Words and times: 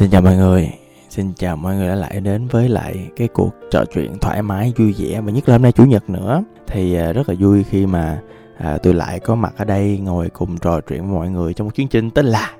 Xin 0.00 0.10
chào 0.10 0.22
mọi 0.22 0.36
người, 0.36 0.72
xin 1.08 1.32
chào 1.36 1.56
mọi 1.56 1.76
người 1.76 1.88
đã 1.88 1.94
lại 1.94 2.20
đến 2.20 2.48
với 2.48 2.68
lại 2.68 3.10
cái 3.16 3.28
cuộc 3.28 3.50
trò 3.70 3.84
chuyện 3.94 4.18
thoải 4.20 4.42
mái, 4.42 4.72
vui 4.76 4.94
vẻ 4.98 5.20
và 5.20 5.32
nhất 5.32 5.48
là 5.48 5.54
hôm 5.54 5.62
nay 5.62 5.72
chủ 5.72 5.84
nhật 5.84 6.10
nữa. 6.10 6.44
Thì 6.66 6.94
à, 6.94 7.12
rất 7.12 7.28
là 7.28 7.34
vui 7.38 7.64
khi 7.64 7.86
mà 7.86 8.20
à, 8.58 8.78
tôi 8.82 8.94
lại 8.94 9.20
có 9.20 9.34
mặt 9.34 9.52
ở 9.56 9.64
đây 9.64 9.98
ngồi 10.02 10.30
cùng 10.30 10.58
trò 10.58 10.80
chuyện 10.80 11.00
với 11.00 11.18
mọi 11.18 11.30
người 11.30 11.54
trong 11.54 11.66
một 11.66 11.74
chương 11.74 11.88
trình 11.88 12.10
tên 12.10 12.26
là 12.26 12.50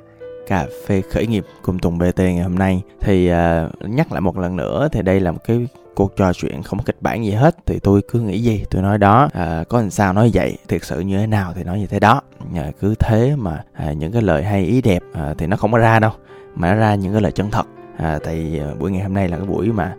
cà 0.49 0.67
phê 0.87 1.03
khởi 1.13 1.27
nghiệp 1.27 1.45
cùng 1.63 1.79
Tùng 1.79 1.99
BT 1.99 2.19
ngày 2.19 2.43
hôm 2.43 2.55
nay. 2.55 2.83
Thì 3.01 3.29
à, 3.29 3.69
nhắc 3.81 4.13
lại 4.13 4.21
một 4.21 4.39
lần 4.39 4.57
nữa 4.57 4.89
thì 4.93 5.03
đây 5.03 5.21
là 5.21 5.33
một 5.33 5.45
cái 5.45 5.67
cuộc 5.95 6.17
trò 6.17 6.33
chuyện 6.33 6.63
không 6.63 6.79
có 6.79 6.85
kịch 6.85 7.03
bản 7.03 7.25
gì 7.25 7.33
hết 7.33 7.57
thì 7.67 7.79
tôi 7.79 8.03
cứ 8.13 8.21
nghĩ 8.21 8.43
gì 8.43 8.65
tôi 8.71 8.83
nói 8.83 8.99
đó. 8.99 9.29
À, 9.33 9.65
có 9.69 9.81
làm 9.81 9.91
sao 9.91 10.13
nói 10.13 10.31
vậy 10.35 10.59
thiệt 10.69 10.85
sự 10.85 11.01
như 11.01 11.19
thế 11.19 11.27
nào 11.27 11.53
thì 11.57 11.65
nói 11.65 11.79
như 11.79 11.87
thế 11.87 12.01
đó. 12.01 12.21
À, 12.55 12.71
cứ 12.81 12.95
thế 12.95 13.37
mà 13.37 13.65
à, 13.73 13.93
những 13.93 14.13
cái 14.13 14.23
lời 14.23 14.45
hay 14.45 14.65
ý 14.65 14.83
đẹp 14.83 15.03
à, 15.13 15.35
thì 15.39 15.47
nó 15.47 15.57
không 15.57 15.73
có 15.73 15.79
ra 15.79 16.01
đâu 16.01 16.13
mà 16.55 16.75
nó 16.75 16.81
ra 16.81 16.95
những 16.95 17.13
cái 17.13 17.23
lời 17.23 17.33
chân 17.33 17.51
thật. 17.51 17.67
À, 17.97 18.19
tại 18.25 18.61
à, 18.65 18.75
buổi 18.79 18.91
ngày 18.91 19.03
hôm 19.03 19.15
nay 19.15 19.29
là 19.29 19.37
cái 19.37 19.47
buổi 19.47 19.73
mà 19.73 19.95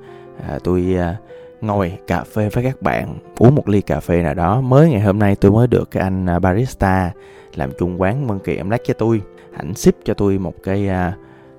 à, 0.47 0.59
tôi 0.63 0.95
à, 0.99 1.15
ngồi 1.61 1.97
cà 2.07 2.23
phê 2.23 2.49
với 2.49 2.63
các 2.63 2.81
bạn 2.81 3.17
uống 3.37 3.55
một 3.55 3.69
ly 3.69 3.81
cà 3.81 3.99
phê 3.99 4.23
nào 4.23 4.33
đó. 4.33 4.61
Mới 4.61 4.89
ngày 4.89 5.01
hôm 5.01 5.19
nay 5.19 5.35
tôi 5.35 5.51
mới 5.51 5.67
được 5.67 5.91
cái 5.91 6.03
anh 6.03 6.29
à, 6.29 6.39
barista 6.39 7.11
làm 7.55 7.71
chung 7.79 8.01
quán 8.01 8.27
Mân 8.27 8.39
Kỳ 8.39 8.61
Black 8.61 8.85
cho 8.87 8.93
tôi. 8.93 9.21
Ảnh 9.57 9.73
ship 9.73 9.95
cho 10.03 10.13
tôi 10.13 10.37
một 10.37 10.53
cái 10.63 10.89
à, 10.89 11.13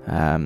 à, 0.05 0.37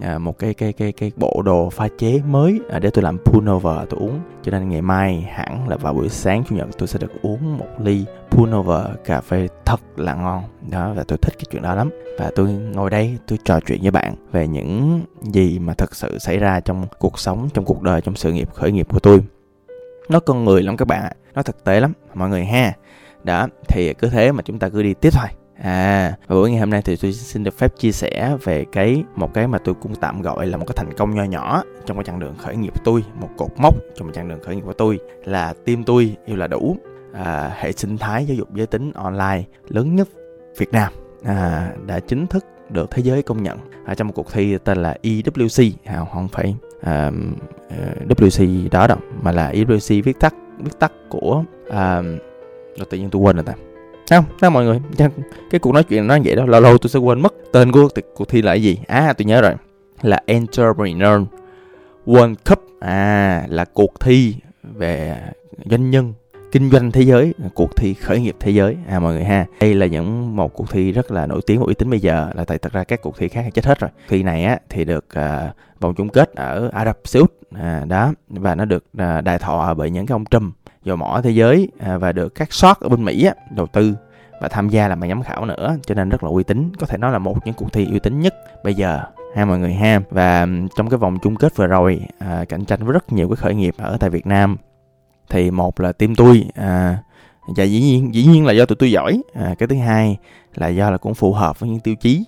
à, 0.00 0.18
một 0.18 0.38
cái 0.38 0.54
cái 0.54 0.72
cái 0.72 0.92
cái 0.92 1.12
bộ 1.16 1.42
đồ 1.44 1.70
pha 1.70 1.88
chế 1.98 2.20
mới 2.26 2.60
à, 2.70 2.78
để 2.78 2.90
tôi 2.90 3.04
làm 3.04 3.18
pullover 3.24 3.76
tôi 3.90 4.00
uống. 4.00 4.20
Cho 4.42 4.52
nên 4.52 4.68
ngày 4.68 4.82
mai 4.82 5.20
hẳn 5.20 5.68
là 5.68 5.76
vào 5.76 5.94
buổi 5.94 6.08
sáng 6.08 6.44
chủ 6.48 6.56
nhật 6.56 6.68
tôi 6.78 6.88
sẽ 6.88 6.98
được 6.98 7.22
uống 7.22 7.58
một 7.58 7.66
ly 7.78 8.04
pullover 8.30 8.86
cà 9.04 9.20
phê 9.20 9.48
thật 9.64 9.80
là 9.96 10.14
ngon. 10.14 10.42
Đó 10.70 10.92
và 10.96 11.04
tôi 11.08 11.18
thích 11.18 11.34
cái 11.38 11.44
chuyện 11.50 11.62
đó 11.62 11.74
lắm. 11.74 11.90
Và 12.18 12.30
tôi 12.36 12.48
ngồi 12.48 12.90
đây 12.90 13.18
tôi 13.26 13.38
trò 13.44 13.60
chuyện 13.60 13.82
với 13.82 13.90
bạn 13.90 14.14
về 14.32 14.48
những 14.48 15.00
gì 15.22 15.58
mà 15.58 15.74
thật 15.74 15.96
sự 15.96 16.18
xảy 16.18 16.38
ra 16.38 16.60
trong 16.60 16.86
cuộc 16.98 17.18
sống 17.18 17.48
trong 17.54 17.64
cuộc 17.64 17.82
đời 17.82 18.00
trong 18.00 18.16
sự 18.16 18.32
nghiệp 18.32 18.54
khởi 18.54 18.72
nghiệp 18.72 18.88
của 18.88 18.98
tôi. 18.98 19.20
Nó 20.08 20.20
con 20.20 20.44
người 20.44 20.62
lắm 20.62 20.76
các 20.76 20.88
bạn 20.88 21.02
ạ. 21.02 21.12
Nó 21.34 21.42
thực 21.42 21.64
tế 21.64 21.80
lắm. 21.80 21.92
Mọi 22.14 22.28
người 22.28 22.44
ha. 22.44 22.72
Đó 23.24 23.48
thì 23.68 23.94
cứ 23.94 24.08
thế 24.08 24.32
mà 24.32 24.42
chúng 24.42 24.58
ta 24.58 24.68
cứ 24.68 24.82
đi 24.82 24.94
tiếp 24.94 25.10
thôi. 25.12 25.28
À, 25.62 26.14
và 26.26 26.36
buổi 26.36 26.50
ngày 26.50 26.60
hôm 26.60 26.70
nay 26.70 26.82
thì 26.82 26.96
tôi 26.96 27.12
xin 27.12 27.44
được 27.44 27.58
phép 27.58 27.78
chia 27.78 27.92
sẻ 27.92 28.36
về 28.44 28.64
cái 28.72 29.04
một 29.14 29.34
cái 29.34 29.48
mà 29.48 29.58
tôi 29.58 29.74
cũng 29.74 29.94
tạm 29.94 30.22
gọi 30.22 30.46
là 30.46 30.56
một 30.56 30.64
cái 30.68 30.74
thành 30.76 30.92
công 30.96 31.14
nho 31.14 31.24
nhỏ 31.24 31.62
trong 31.86 31.96
cái 31.96 32.04
chặng 32.04 32.18
đường 32.18 32.34
khởi 32.38 32.56
nghiệp 32.56 32.74
của 32.74 32.80
tôi, 32.84 33.04
một 33.20 33.28
cột 33.36 33.50
mốc 33.56 33.74
trong 33.96 34.08
cái 34.08 34.14
chặng 34.14 34.28
đường 34.28 34.40
khởi 34.42 34.56
nghiệp 34.56 34.62
của 34.66 34.72
tôi 34.72 34.98
là 35.24 35.54
team 35.64 35.84
tôi 35.84 36.16
yêu 36.26 36.36
là 36.36 36.46
đủ. 36.46 36.76
À, 37.12 37.56
hệ 37.58 37.72
sinh 37.72 37.98
thái 37.98 38.26
giáo 38.26 38.34
dục 38.34 38.54
giới 38.54 38.66
tính 38.66 38.92
online 38.92 39.42
lớn 39.68 39.96
nhất 39.96 40.08
Việt 40.58 40.72
Nam 40.72 40.92
à, 41.24 41.70
đã 41.86 42.00
chính 42.00 42.26
thức 42.26 42.44
được 42.68 42.90
thế 42.90 43.02
giới 43.02 43.22
công 43.22 43.42
nhận. 43.42 43.58
Ở 43.86 43.94
trong 43.94 44.06
một 44.06 44.12
cuộc 44.16 44.32
thi 44.32 44.58
tên 44.64 44.78
là 44.78 44.96
EWC 45.02 45.72
à, 45.84 46.04
không 46.12 46.28
phải 46.28 46.54
à, 46.82 47.10
à 47.70 47.94
WC 48.08 48.68
đó 48.70 48.86
đâu 48.86 48.98
mà 49.22 49.32
là 49.32 49.52
EWC 49.52 50.02
viết 50.02 50.20
tắt 50.20 50.34
viết 50.58 50.78
tắt 50.78 50.92
của 51.08 51.44
à, 51.70 52.02
rồi 52.76 52.86
tự 52.90 52.98
nhiên 52.98 53.10
tôi 53.10 53.22
quên 53.22 53.36
rồi 53.36 53.44
ta 53.44 53.54
không 54.10 54.24
đó 54.40 54.50
mọi 54.50 54.64
người? 54.64 54.80
Cái 55.50 55.58
cuộc 55.58 55.72
nói 55.72 55.84
chuyện 55.84 56.06
nó 56.06 56.18
vậy 56.24 56.36
đó? 56.36 56.46
Lâu 56.46 56.60
lâu 56.60 56.78
tôi 56.78 56.90
sẽ 56.90 56.98
quên 56.98 57.20
mất 57.20 57.34
tên 57.52 57.72
của 57.72 57.88
cuộc 58.14 58.28
thi 58.28 58.42
là 58.42 58.52
cái 58.52 58.62
gì. 58.62 58.78
À 58.86 59.12
tôi 59.18 59.24
nhớ 59.24 59.40
rồi. 59.40 59.54
Là 60.02 60.20
Entrepreneur 60.26 61.22
World 62.06 62.34
Cup. 62.48 62.66
À 62.80 63.46
là 63.48 63.64
cuộc 63.64 64.00
thi 64.00 64.34
về 64.62 65.16
doanh 65.70 65.90
nhân 65.90 66.12
kinh 66.52 66.70
doanh 66.70 66.92
thế 66.92 67.02
giới 67.02 67.34
cuộc 67.54 67.76
thi 67.76 67.94
khởi 67.94 68.20
nghiệp 68.20 68.36
thế 68.40 68.50
giới. 68.50 68.76
À 68.88 68.98
mọi 68.98 69.12
người 69.12 69.24
ha. 69.24 69.46
Đây 69.60 69.74
là 69.74 69.86
những 69.86 70.36
một 70.36 70.54
cuộc 70.54 70.70
thi 70.70 70.92
rất 70.92 71.10
là 71.10 71.26
nổi 71.26 71.40
tiếng 71.46 71.58
và 71.60 71.64
uy 71.66 71.74
tín 71.74 71.90
bây 71.90 72.00
giờ 72.00 72.30
là 72.34 72.44
tại 72.44 72.58
thật 72.58 72.72
ra 72.72 72.84
các 72.84 73.02
cuộc 73.02 73.18
thi 73.18 73.28
khác 73.28 73.44
chết 73.54 73.66
hết 73.66 73.80
rồi. 73.80 73.90
Thi 74.08 74.22
này 74.22 74.44
á 74.44 74.58
thì 74.68 74.84
được 74.84 75.14
à, 75.14 75.52
vòng 75.80 75.94
chung 75.94 76.08
kết 76.08 76.34
ở 76.34 76.70
Ả 76.72 76.84
Rập 76.84 76.98
Xê 77.04 77.20
Út. 77.20 77.32
À, 77.54 77.84
đó 77.88 78.12
và 78.28 78.54
nó 78.54 78.64
được 78.64 78.84
à, 78.98 79.20
đài 79.20 79.38
thọ 79.38 79.74
bởi 79.74 79.90
những 79.90 80.06
cái 80.06 80.14
ông 80.14 80.24
trùm 80.24 80.52
dầu 80.86 80.96
mỏ 80.96 81.20
thế 81.24 81.30
giới 81.30 81.68
à, 81.78 81.98
và 81.98 82.12
được 82.12 82.34
các 82.34 82.52
short 82.52 82.80
ở 82.80 82.88
bên 82.88 83.04
Mỹ 83.04 83.24
á, 83.24 83.34
đầu 83.50 83.66
tư 83.66 83.94
và 84.40 84.48
tham 84.48 84.68
gia 84.68 84.88
làm 84.88 85.00
bài 85.00 85.08
giám 85.08 85.22
khảo 85.22 85.44
nữa. 85.44 85.76
Cho 85.86 85.94
nên 85.94 86.08
rất 86.08 86.24
là 86.24 86.30
uy 86.30 86.42
tín 86.42 86.72
có 86.78 86.86
thể 86.86 86.98
nói 86.98 87.12
là 87.12 87.18
một 87.18 87.46
những 87.46 87.54
cuộc 87.54 87.72
thi 87.72 87.86
uy 87.90 87.98
tín 87.98 88.20
nhất 88.20 88.34
bây 88.64 88.74
giờ 88.74 89.00
ha 89.36 89.44
mọi 89.44 89.58
người 89.58 89.74
ha. 89.74 90.00
Và 90.10 90.46
trong 90.76 90.90
cái 90.90 90.98
vòng 90.98 91.18
chung 91.22 91.36
kết 91.36 91.56
vừa 91.56 91.66
rồi 91.66 92.00
à, 92.18 92.44
cạnh 92.48 92.64
tranh 92.64 92.84
với 92.84 92.92
rất 92.92 93.12
nhiều 93.12 93.28
cái 93.28 93.36
khởi 93.36 93.54
nghiệp 93.54 93.74
ở 93.78 93.96
tại 94.00 94.10
Việt 94.10 94.26
Nam 94.26 94.56
thì 95.28 95.50
một 95.50 95.80
là 95.80 95.92
team 95.92 96.14
tôi 96.14 96.44
à, 96.54 96.98
và 97.56 97.64
dĩ 97.64 97.80
nhiên 97.80 98.14
dĩ 98.14 98.26
nhiên 98.26 98.46
là 98.46 98.52
do 98.52 98.66
tụi 98.66 98.76
tôi 98.76 98.90
giỏi. 98.90 99.22
À, 99.34 99.54
cái 99.58 99.66
thứ 99.68 99.76
hai 99.76 100.16
là 100.54 100.68
do 100.68 100.90
là 100.90 100.98
cũng 100.98 101.14
phù 101.14 101.32
hợp 101.32 101.60
với 101.60 101.68
những 101.70 101.80
tiêu 101.80 101.94
chí 101.94 102.24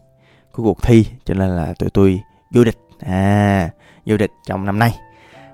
của 0.53 0.63
cuộc 0.63 0.83
thi 0.83 1.07
cho 1.25 1.35
nên 1.35 1.49
là 1.49 1.75
tụi 1.79 1.91
tôi 1.91 2.21
vô 2.55 2.65
địch. 2.65 2.79
À 3.01 3.71
vô 4.07 4.17
địch 4.17 4.31
trong 4.47 4.65
năm 4.65 4.79
nay. 4.79 4.95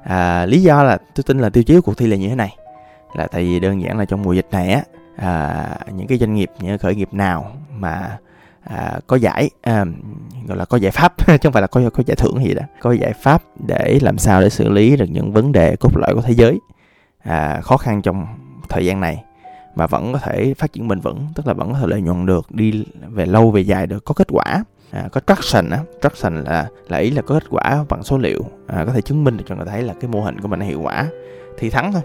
À, 0.04 0.46
lý 0.46 0.62
do 0.62 0.82
là 0.82 0.98
tôi 1.14 1.24
tin 1.26 1.38
là 1.38 1.50
tiêu 1.50 1.64
chí 1.64 1.74
của 1.74 1.80
cuộc 1.80 1.98
thi 1.98 2.06
là 2.06 2.16
như 2.16 2.28
thế 2.28 2.34
này 2.34 2.56
là 3.14 3.26
tại 3.26 3.42
vì 3.42 3.60
đơn 3.60 3.82
giản 3.82 3.98
là 3.98 4.04
trong 4.04 4.22
mùa 4.22 4.32
dịch 4.32 4.46
này 4.50 4.72
á 4.72 4.82
à, 5.16 5.68
những 5.92 6.06
cái 6.06 6.18
doanh 6.18 6.34
nghiệp 6.34 6.50
những 6.58 6.68
cái 6.68 6.78
khởi 6.78 6.94
nghiệp 6.94 7.08
nào 7.12 7.52
mà 7.70 8.18
à, 8.64 8.98
có 9.06 9.16
giải 9.16 9.50
à, 9.62 9.84
gọi 10.46 10.58
là 10.58 10.64
có 10.64 10.76
giải 10.76 10.92
pháp 10.92 11.14
chứ 11.26 11.36
không 11.42 11.52
phải 11.52 11.62
là 11.62 11.66
có 11.66 11.90
có 11.90 12.02
giải 12.06 12.16
thưởng 12.16 12.44
gì 12.44 12.54
đó 12.54 12.62
có 12.80 12.92
giải 12.92 13.12
pháp 13.12 13.42
để 13.66 13.98
làm 14.02 14.18
sao 14.18 14.40
để 14.40 14.50
xử 14.50 14.68
lý 14.68 14.96
được 14.96 15.06
những 15.10 15.32
vấn 15.32 15.52
đề 15.52 15.76
cốt 15.76 15.90
lõi 15.96 16.14
của 16.14 16.22
thế 16.22 16.34
giới 16.34 16.58
à, 17.24 17.60
khó 17.60 17.76
khăn 17.76 18.02
trong 18.02 18.26
thời 18.68 18.86
gian 18.86 19.00
này. 19.00 19.24
Mà 19.74 19.86
vẫn 19.86 20.12
có 20.12 20.18
thể 20.18 20.54
phát 20.54 20.72
triển 20.72 20.88
bền 20.88 21.00
vững 21.00 21.26
tức 21.34 21.46
là 21.46 21.52
vẫn 21.52 21.72
có 21.72 21.78
thể 21.78 21.86
lợi 21.86 22.02
nhuận 22.02 22.26
được 22.26 22.46
đi 22.50 22.84
về 23.08 23.26
lâu 23.26 23.50
về 23.50 23.60
dài 23.60 23.86
được 23.86 24.04
có 24.04 24.14
kết 24.14 24.28
quả 24.30 24.64
à, 24.90 25.08
có 25.12 25.20
traction 25.26 25.70
á. 25.70 25.78
Traction 26.02 26.44
là 26.44 26.68
là 26.88 26.98
ý 26.98 27.10
là 27.10 27.22
có 27.22 27.34
kết 27.34 27.44
quả 27.50 27.84
bằng 27.88 28.02
số 28.02 28.18
liệu 28.18 28.44
à, 28.66 28.84
có 28.86 28.92
thể 28.92 29.00
chứng 29.00 29.24
minh 29.24 29.36
được 29.36 29.44
cho 29.46 29.56
người 29.56 29.66
thấy 29.66 29.82
là 29.82 29.94
cái 30.00 30.10
mô 30.10 30.20
hình 30.20 30.40
của 30.40 30.48
mình 30.48 30.60
hiệu 30.60 30.80
quả 30.82 31.06
thì 31.58 31.70
thắng 31.70 31.92
thôi 31.92 32.02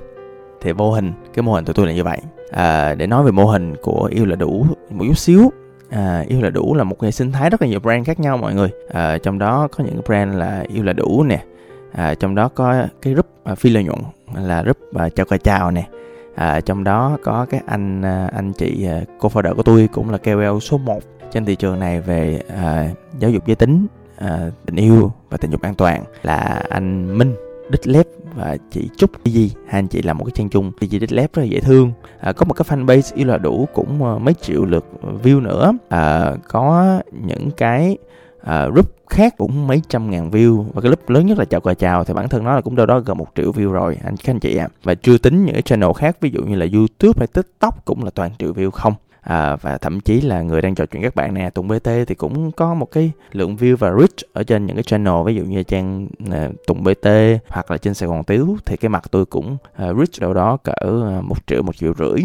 thì 0.62 0.72
vô 0.72 0.92
hình 0.92 1.14
cái 1.34 1.44
mô 1.44 1.54
hình 1.54 1.66
tụi 1.66 1.74
tôi 1.74 1.88
là 1.88 1.94
như 1.94 2.04
vậy. 2.04 2.20
À, 2.52 2.96
để 2.96 3.08
nói 3.08 3.24
về 3.24 3.32
mô 3.32 3.46
hình 3.46 3.76
của 3.82 4.10
yêu 4.12 4.26
là 4.26 4.36
đủ 4.36 4.66
một 4.90 5.06
chút 5.08 5.18
xíu. 5.18 5.52
À, 5.90 6.24
yêu 6.28 6.42
là 6.42 6.50
đủ 6.50 6.76
là 6.76 6.84
một 6.84 7.02
hệ 7.02 7.12
sinh 7.12 7.32
thái 7.32 7.50
rất 7.50 7.62
là 7.62 7.68
nhiều 7.68 7.80
brand 7.80 8.08
khác 8.08 8.20
nhau 8.20 8.38
mọi 8.38 8.54
người. 8.54 8.70
À, 8.92 9.18
trong 9.18 9.40
đó 9.40 9.68
có 9.72 9.84
những 9.84 10.02
brand 10.06 10.36
là 10.36 10.66
yêu 10.74 10.84
là 10.84 10.94
đủ 10.94 11.24
nè. 11.24 11.44
À, 11.92 12.16
trong 12.16 12.36
đó 12.36 12.50
có 12.56 12.84
cái 13.02 13.14
group 13.14 13.26
à, 13.44 13.56
phi 13.56 13.70
lợi 13.70 13.84
nhuận 13.84 14.00
là 14.36 14.62
group 14.64 14.78
à, 14.96 15.10
chào 15.10 15.26
cà 15.26 15.38
chào 15.38 15.72
nè. 15.72 15.88
À, 16.36 16.62
trong 16.62 16.84
đó 16.84 17.18
có 17.24 17.46
cái 17.50 17.62
anh 17.66 18.02
à, 18.02 18.30
anh 18.34 18.54
chị 18.54 18.88
à, 18.88 19.02
cô 19.20 19.30
founder 19.30 19.56
của 19.56 19.64
tôi 19.64 19.90
cũng 19.94 20.10
là 20.10 20.18
KOL 20.18 20.60
số 20.60 20.78
1 20.78 21.00
trên 21.32 21.46
thị 21.46 21.56
trường 21.56 21.80
này 21.80 22.02
về 22.02 22.42
à, 22.56 22.90
giáo 23.20 23.32
dục 23.32 23.48
giới 23.48 23.56
tính 23.56 23.88
à, 24.18 24.52
tình 24.66 24.76
yêu 24.76 25.12
và 25.30 25.38
tình 25.38 25.52
dục 25.52 25.62
an 25.62 25.76
toàn 25.76 26.04
là 26.24 26.64
anh 26.70 27.18
Minh. 27.18 27.49
Đích 27.70 27.88
Lép 27.88 28.08
và 28.36 28.58
chị 28.72 28.90
Trúc 28.98 29.26
gì 29.26 29.52
hai 29.68 29.80
anh 29.80 29.88
chị 29.88 30.02
làm 30.02 30.18
một 30.18 30.26
cái 30.26 30.32
trang 30.36 30.50
chung. 30.50 30.72
Thì 30.82 30.88
chị 30.88 31.00
Đích 31.00 31.12
Lép 31.12 31.34
rất 31.34 31.42
là 31.42 31.48
dễ 31.48 31.60
thương. 31.60 31.92
À, 32.20 32.32
có 32.32 32.46
một 32.46 32.54
cái 32.54 32.66
fanpage 32.70 33.16
yêu 33.16 33.28
là 33.28 33.38
đủ 33.38 33.68
cũng 33.74 34.04
ờ, 34.04 34.20
mấy 34.20 34.34
triệu 34.34 34.66
lượt 34.66 34.86
view 35.24 35.42
nữa. 35.42 35.74
À, 35.90 36.36
có 36.48 37.00
những 37.12 37.52
cái 37.58 37.98
à, 38.42 38.68
group 38.68 38.96
khác 39.10 39.34
cũng 39.38 39.68
mấy 39.68 39.82
trăm 39.90 40.10
ngàn 40.10 40.30
view. 40.30 40.64
Và 40.64 40.82
cái 40.82 40.90
group 40.90 41.10
lớn 41.10 41.26
nhất 41.26 41.40
là 41.40 41.46
chào 41.46 41.62
cờ 41.62 41.74
chào. 41.74 42.04
Thì 42.04 42.14
bản 42.14 42.30
thân 42.30 42.44
nó 42.44 42.56
là 42.56 42.62
cũng 42.62 42.76
đâu 42.76 42.86
đó 42.86 43.00
gần 43.00 43.18
một 43.18 43.28
triệu 43.36 43.52
view 43.52 43.72
rồi 43.72 43.98
anh 44.04 44.16
các 44.18 44.34
anh 44.34 44.40
chị 44.40 44.56
ạ. 44.58 44.68
À. 44.72 44.74
và 44.84 44.96
chưa 44.96 45.18
tính 45.18 45.46
những 45.46 45.56
cái 45.56 45.62
channel 45.62 45.90
khác 45.96 46.18
ví 46.22 46.30
dụ 46.30 46.42
như 46.42 46.56
là 46.56 46.66
youtube 46.74 47.18
hay 47.18 47.28
tiktok 47.28 47.86
cũng 47.86 48.04
là 48.04 48.10
toàn 48.16 48.32
triệu 48.40 48.54
view 48.54 48.72
không 48.72 48.94
à, 49.22 49.56
và 49.56 49.78
thậm 49.78 50.00
chí 50.00 50.22
là 50.22 50.42
người 50.42 50.62
đang 50.62 50.76
trò 50.76 50.86
chuyện 50.86 51.02
các 51.02 51.16
bạn 51.16 51.34
nè 51.34 51.50
Tùng 51.50 51.68
BT 51.68 51.90
thì 52.08 52.16
cũng 52.16 52.52
có 52.52 52.74
một 52.74 52.92
cái 52.92 53.12
lượng 53.32 53.56
view 53.56 53.76
và 53.76 53.92
reach 53.92 54.34
ở 54.34 54.44
trên 54.44 54.66
những 54.66 54.76
cái 54.76 54.84
channel 54.84 55.14
ví 55.26 55.36
dụ 55.36 55.44
như 55.44 55.64
trang 55.64 56.08
uh, 56.28 56.66
Tùng 56.68 56.84
BT 56.84 57.08
hoặc 57.48 57.72
là 57.72 57.78
trên 57.78 57.94
Sài 57.94 58.10
Gòn 58.10 58.24
Tiếu 58.24 58.58
thì 58.66 58.78
cái 58.78 58.90
mặt 58.90 59.04
tôi 59.12 59.26
cũng 59.26 59.54
uh, 59.54 59.78
reach 59.78 60.20
đâu 60.20 60.34
đó 60.34 60.58
cỡ 60.64 60.72
à, 60.82 61.22
một 61.22 61.48
triệu 61.48 61.62
một 61.62 61.76
triệu 61.76 61.94
rưỡi 61.94 62.22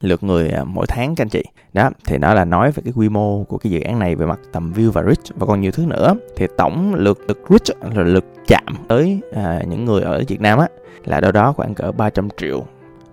lượt 0.00 0.22
người 0.22 0.52
mỗi 0.66 0.86
tháng 0.88 1.14
các 1.14 1.24
anh 1.24 1.28
chị. 1.28 1.42
Đó 1.72 1.90
thì 2.04 2.18
nó 2.18 2.34
là 2.34 2.44
nói 2.44 2.72
về 2.72 2.82
cái 2.84 2.92
quy 2.96 3.08
mô 3.08 3.44
của 3.44 3.58
cái 3.58 3.72
dự 3.72 3.80
án 3.80 3.98
này 3.98 4.14
về 4.14 4.26
mặt 4.26 4.40
tầm 4.52 4.72
view 4.72 4.90
và 4.90 5.02
reach. 5.02 5.38
Và 5.38 5.46
còn 5.46 5.60
nhiều 5.60 5.72
thứ 5.72 5.86
nữa 5.86 6.14
thì 6.36 6.46
tổng 6.56 6.94
lượt 6.94 7.18
lượt 7.28 7.40
reach 7.48 7.94
là 7.96 8.02
lượt 8.02 8.24
chạm 8.46 8.74
tới 8.88 9.20
à, 9.34 9.62
những 9.68 9.84
người 9.84 10.02
ở 10.02 10.22
Việt 10.28 10.40
Nam 10.40 10.58
á 10.58 10.68
là 11.04 11.20
đâu 11.20 11.32
đó 11.32 11.52
khoảng 11.52 11.74
cỡ 11.74 11.92
300 11.92 12.28
triệu 12.36 12.64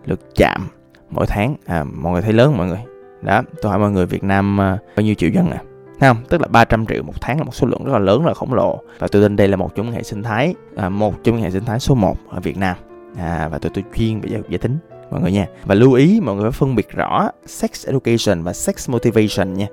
lượt 0.06 0.20
chạm 0.36 0.68
mỗi 1.10 1.26
tháng. 1.28 1.56
À, 1.66 1.84
mọi 1.84 2.14
người 2.14 2.22
thấy 2.22 2.34
lớn 2.34 2.58
mọi 2.58 2.68
người? 2.68 2.80
Đó 3.28 3.42
tôi 3.62 3.70
hỏi 3.70 3.80
mọi 3.80 3.92
người 3.92 4.06
Việt 4.06 4.24
Nam 4.24 4.58
ờ, 4.58 4.78
bao 4.96 5.04
nhiêu 5.04 5.14
triệu 5.14 5.30
dân 5.30 5.50
à 5.50 5.62
Thấy 6.00 6.10
không? 6.10 6.18
Tức 6.30 6.42
là 6.42 6.48
300 6.48 6.86
triệu 6.86 7.04
một 7.04 7.22
tháng 7.22 7.38
là 7.38 7.44
một 7.44 7.56
số 7.56 7.68
lượng 7.68 7.84
rất 7.86 7.92
là 7.94 8.00
lớn, 8.00 8.24
rất 8.24 8.28
là 8.28 8.34
khổng 8.34 8.54
lồ. 8.54 8.82
Và 9.00 9.08
tôi 9.08 9.22
tin 9.22 9.36
đây 9.36 9.48
là 9.48 9.56
một 9.56 9.76
trong 9.76 9.86
những 9.86 9.96
hệ 9.96 10.04
sinh 10.04 10.24
thái, 10.24 10.56
à, 10.76 10.90
một 10.90 11.24
trong 11.24 11.36
những 11.36 11.44
hệ 11.44 11.52
sinh 11.52 11.66
thái 11.66 11.80
số 11.80 11.96
1 11.96 12.18
ở 12.30 12.40
Việt 12.40 12.58
Nam. 12.58 12.78
À, 13.18 13.50
và 13.52 13.58
tôi 13.58 13.72
tôi 13.74 13.84
chuyên 13.96 14.20
về 14.20 14.30
giáo 14.30 14.40
dục 14.40 14.50
giới 14.50 14.58
tính 14.58 14.78
mọi 15.12 15.22
người 15.22 15.32
nha. 15.32 15.48
Và 15.66 15.76
lưu 15.76 15.94
ý 15.94 16.20
mọi 16.24 16.36
người 16.36 16.44
phải 16.44 16.60
phân 16.60 16.76
biệt 16.76 16.90
rõ 16.92 17.30
sex 17.46 17.88
education 17.88 18.44
và 18.44 18.54
sex 18.54 18.90
motivation 18.90 19.54
nha 19.54 19.68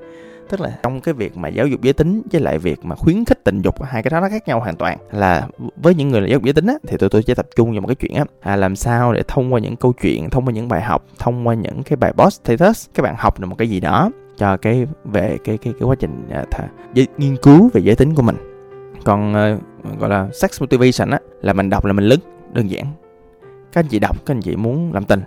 tức 0.48 0.60
là 0.60 0.78
trong 0.82 1.00
cái 1.00 1.14
việc 1.14 1.36
mà 1.36 1.48
giáo 1.48 1.66
dục 1.66 1.82
giới 1.82 1.92
tính 1.92 2.22
với 2.32 2.40
lại 2.40 2.58
việc 2.58 2.84
mà 2.84 2.94
khuyến 2.94 3.24
khích 3.24 3.44
tình 3.44 3.62
dục 3.62 3.82
hai 3.82 4.02
cái 4.02 4.10
đó 4.10 4.20
nó 4.20 4.28
khác 4.28 4.48
nhau 4.48 4.60
hoàn 4.60 4.76
toàn. 4.76 4.98
Là 5.12 5.48
với 5.76 5.94
những 5.94 6.08
người 6.08 6.20
là 6.20 6.26
giáo 6.26 6.38
dục 6.38 6.44
giới 6.44 6.52
tính 6.52 6.66
á, 6.66 6.74
thì 6.86 6.96
tụi 6.96 7.08
tôi 7.08 7.22
sẽ 7.22 7.34
tập 7.34 7.46
trung 7.56 7.72
vào 7.72 7.80
một 7.80 7.86
cái 7.86 7.94
chuyện 7.94 8.14
á 8.14 8.24
à, 8.40 8.56
làm 8.56 8.76
sao 8.76 9.12
để 9.12 9.22
thông 9.28 9.52
qua 9.52 9.60
những 9.60 9.76
câu 9.76 9.92
chuyện 9.92 10.30
thông 10.30 10.46
qua 10.46 10.52
những 10.52 10.68
bài 10.68 10.82
học 10.82 11.04
thông 11.18 11.48
qua 11.48 11.54
những 11.54 11.82
cái 11.82 11.96
bài 11.96 12.12
boss 12.16 12.40
status 12.44 12.86
các 12.94 13.02
bạn 13.02 13.14
học 13.18 13.40
được 13.40 13.46
một 13.46 13.58
cái 13.58 13.70
gì 13.70 13.80
đó 13.80 14.10
cho 14.36 14.56
cái 14.56 14.86
về 15.04 15.38
cái 15.44 15.58
cái 15.58 15.74
cái 15.80 15.88
quá 15.88 15.94
trình 15.94 16.26
à, 16.30 16.44
thà, 16.50 16.68
nghiên 17.18 17.36
cứu 17.36 17.70
về 17.72 17.80
giới 17.80 17.96
tính 17.96 18.14
của 18.14 18.22
mình. 18.22 18.36
Còn 19.04 19.34
à, 19.34 19.58
gọi 19.98 20.10
là 20.10 20.28
sex 20.32 20.60
motivation 20.60 21.10
á 21.10 21.18
là 21.42 21.52
mình 21.52 21.70
đọc 21.70 21.84
là 21.84 21.92
mình 21.92 22.04
lứng 22.04 22.20
đơn 22.52 22.70
giản. 22.70 22.86
Các 23.72 23.80
anh 23.80 23.88
chị 23.88 23.98
đọc 23.98 24.26
các 24.26 24.34
anh 24.34 24.40
chị 24.40 24.56
muốn 24.56 24.92
làm 24.92 25.04
tình 25.04 25.20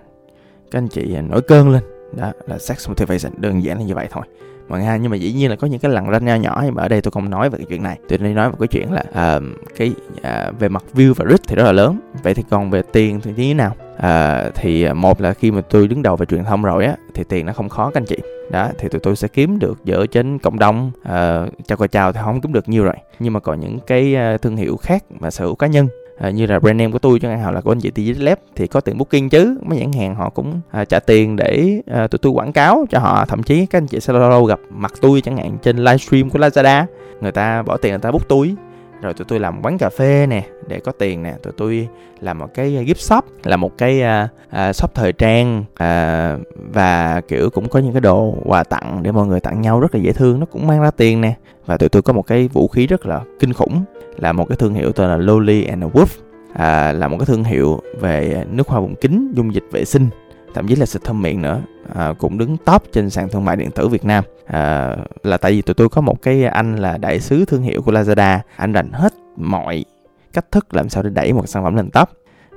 các 0.72 0.80
anh 0.80 0.88
chị 0.88 1.16
à, 1.16 1.22
nổi 1.22 1.42
cơn 1.42 1.70
lên 1.70 1.84
đó 2.18 2.32
là 2.48 2.58
sex 2.58 2.90
motivation 2.90 3.42
đơn 3.42 3.64
giản 3.64 3.78
là 3.78 3.84
như 3.84 3.96
vậy 3.96 4.08
thôi 4.12 4.24
mọi 4.68 4.80
người 4.80 5.00
nhưng 5.00 5.12
mà 5.12 5.18
dĩ 5.18 5.34
nhiên 5.34 5.50
là 5.50 5.56
có 5.56 5.68
những 5.68 5.80
cái 5.80 5.92
lần 5.92 6.12
ranh 6.12 6.26
nho 6.26 6.36
nhỏ 6.36 6.62
nhưng 6.66 6.76
mà 6.76 6.82
ở 6.82 6.88
đây 6.88 7.02
tôi 7.02 7.12
không 7.12 7.30
nói 7.30 7.50
về 7.50 7.58
cái 7.58 7.66
chuyện 7.70 7.84
này. 7.84 8.00
Tôi 8.10 8.18
nên 8.18 8.36
nói 8.36 8.50
về 8.50 8.56
cái 8.60 8.68
chuyện 8.68 8.92
là 8.92 9.04
uh, 9.38 9.44
cái 9.78 9.94
uh, 10.18 10.60
về 10.60 10.70
mặt 10.70 10.84
view 10.94 11.14
và 11.14 11.26
reach 11.30 11.48
thì 11.48 11.56
rất 11.56 11.64
là 11.64 11.72
lớn. 11.72 12.00
Vậy 12.24 12.34
thì 12.34 12.44
còn 12.50 12.70
về 12.70 12.82
tiền 12.82 13.20
thì 13.22 13.32
như 13.32 13.44
thế 13.48 13.54
nào? 13.54 13.76
Uh, 13.96 14.56
thì 14.56 14.94
một 14.94 15.22
là 15.22 15.34
khi 15.34 15.52
mà 15.52 15.62
tôi 15.62 15.88
đứng 15.88 16.02
đầu 16.02 16.16
về 16.16 16.26
truyền 16.26 16.44
thông 16.44 16.64
rồi 16.64 16.86
á 16.86 16.96
thì 17.14 17.24
tiền 17.30 17.46
nó 17.46 17.54
không 17.54 17.70
khó 17.70 17.92
các 17.94 18.02
anh 18.02 18.06
chị. 18.06 18.18
Đó 18.52 18.70
thì 18.80 18.90
tụi 18.90 19.00
tôi 19.00 19.16
sẽ 19.16 19.28
kiếm 19.28 19.60
được 19.60 19.78
dựa 19.86 20.06
trên 20.06 20.40
cộng 20.40 20.60
đồng 20.60 20.92
uh, 21.02 21.68
chào 21.68 21.78
cò 21.78 21.88
chào 21.88 22.14
thì 22.14 22.20
không 22.24 22.42
kiếm 22.42 22.54
được 22.54 22.70
nhiều 22.70 22.84
rồi. 22.84 22.96
Nhưng 23.20 23.34
mà 23.34 23.40
còn 23.40 23.60
những 23.60 23.80
cái 23.88 24.16
thương 24.42 24.58
hiệu 24.58 24.78
khác 24.78 25.04
mà 25.20 25.32
sở 25.32 25.46
hữu 25.46 25.56
cá 25.56 25.68
nhân 25.68 25.88
à, 26.20 26.30
như 26.30 26.46
là 26.46 26.60
brand 26.60 26.80
name 26.80 26.92
của 26.92 27.00
tôi 27.00 27.20
chẳng 27.20 27.32
hạn 27.32 27.42
hoặc 27.44 27.52
là 27.52 27.62
của 27.62 27.72
anh 27.72 27.80
chị 27.80 27.92
TG 27.92 28.22
Lab 28.22 28.38
thì 28.56 28.68
có 28.68 28.82
tiền 28.82 28.98
booking 28.98 29.30
chứ. 29.30 29.58
Mấy 29.62 29.80
nhãn 29.80 29.92
hàng 29.92 30.16
họ 30.16 30.30
cũng 30.30 30.62
à, 30.72 30.86
trả 30.86 31.00
tiền 31.00 31.36
để 31.36 31.82
à, 31.92 32.08
tụi 32.08 32.20
tôi 32.20 32.32
quảng 32.32 32.54
cáo 32.54 32.86
cho 32.90 33.00
họ. 33.00 33.26
Thậm 33.26 33.44
chí 33.44 33.66
các 33.66 33.78
anh 33.78 33.88
chị 33.88 34.00
sẽ 34.00 34.14
lâu 34.14 34.30
lâu 34.30 34.46
gặp 34.46 34.60
mặt 34.70 34.94
tôi 35.02 35.22
chẳng 35.22 35.38
hạn 35.38 35.58
trên 35.64 35.78
livestream 35.78 36.30
của 36.30 36.40
Lazada. 36.40 36.86
Người 37.22 37.32
ta 37.32 37.64
bỏ 37.64 37.78
tiền 37.78 37.92
người 37.92 38.00
ta 38.00 38.12
book 38.12 38.28
túi 38.28 38.56
rồi 39.02 39.14
tụi 39.14 39.26
tôi 39.26 39.40
làm 39.40 39.62
quán 39.62 39.78
cà 39.78 39.90
phê 39.90 40.28
nè 40.28 40.44
để 40.68 40.80
có 40.80 40.92
tiền 40.92 41.24
nè 41.24 41.34
tụi 41.44 41.54
tôi 41.58 41.88
làm 42.20 42.40
một 42.40 42.54
cái 42.54 42.78
à, 42.78 42.82
gift 42.82 42.94
shop 42.94 43.26
là 43.44 43.58
một 43.58 43.78
cái 43.78 44.02
uh, 44.02 44.30
uh, 44.70 44.76
shop 44.76 44.96
thời 44.96 45.14
trang 45.14 45.60
uh, 45.60 46.48
và 46.74 47.22
kiểu 47.28 47.50
cũng 47.50 47.70
có 47.70 47.80
những 47.80 47.94
cái 47.94 48.02
đồ 48.02 48.36
quà 48.46 48.64
tặng 48.64 49.00
để 49.04 49.12
mọi 49.12 49.28
người 49.28 49.40
tặng 49.40 49.62
nhau 49.62 49.80
rất 49.80 49.96
là 49.96 50.02
dễ 50.02 50.12
thương 50.12 50.40
nó 50.40 50.46
cũng 50.46 50.68
mang 50.68 50.82
ra 50.82 50.92
tiền 50.92 51.22
nè. 51.22 51.34
Và 51.66 51.78
tụi 51.78 51.90
tôi 51.90 52.02
có 52.02 52.14
một 52.14 52.28
cái 52.28 52.48
vũ 52.48 52.68
khí 52.68 52.88
rất 52.88 53.06
là 53.06 53.22
kinh 53.40 53.54
khủng 53.54 53.84
là 54.18 54.34
một 54.34 54.46
cái 54.50 54.56
thương 54.56 54.74
hiệu 54.74 54.92
tên 54.92 55.10
là 55.10 55.18
Lolly 55.18 55.64
and 55.64 55.84
Wolf 55.84 56.08
à, 56.54 56.92
là 56.92 57.08
một 57.08 57.18
cái 57.20 57.26
thương 57.26 57.44
hiệu 57.44 57.82
về 58.00 58.44
nước 58.52 58.68
hoa 58.68 58.80
vùng 58.80 58.96
kính 58.96 59.32
dung 59.36 59.54
dịch 59.54 59.66
vệ 59.72 59.86
sinh 59.86 60.10
thậm 60.58 60.68
chí 60.68 60.76
là 60.76 60.86
xịt 60.86 61.04
thơm 61.04 61.22
miệng 61.22 61.42
nữa. 61.42 61.62
À, 61.96 62.14
cũng 62.20 62.38
đứng 62.38 62.58
top 62.58 62.84
trên 62.94 63.10
sàn 63.10 63.30
thương 63.30 63.46
mại 63.46 63.56
điện 63.56 63.72
tử 63.72 63.88
Việt 63.88 64.06
Nam. 64.06 64.24
À, 64.46 64.96
là 65.24 65.38
tại 65.38 65.52
vì 65.52 65.62
tụi 65.62 65.74
tôi 65.74 65.90
có 65.90 66.02
một 66.02 66.22
cái 66.22 66.44
anh 66.44 66.76
là 66.76 66.98
đại 66.98 67.20
sứ 67.20 67.46
thương 67.46 67.62
hiệu 67.62 67.82
của 67.82 67.92
Lazada. 67.92 68.40
Anh 68.56 68.74
rành 68.74 68.92
hết 68.92 69.14
mọi 69.36 69.86
cách 70.34 70.46
thức 70.52 70.74
làm 70.74 70.90
sao 70.90 71.04
để 71.04 71.10
đẩy 71.10 71.34
một 71.34 71.50
sản 71.50 71.64
phẩm 71.64 71.76
lên 71.76 71.90
top. 71.90 72.10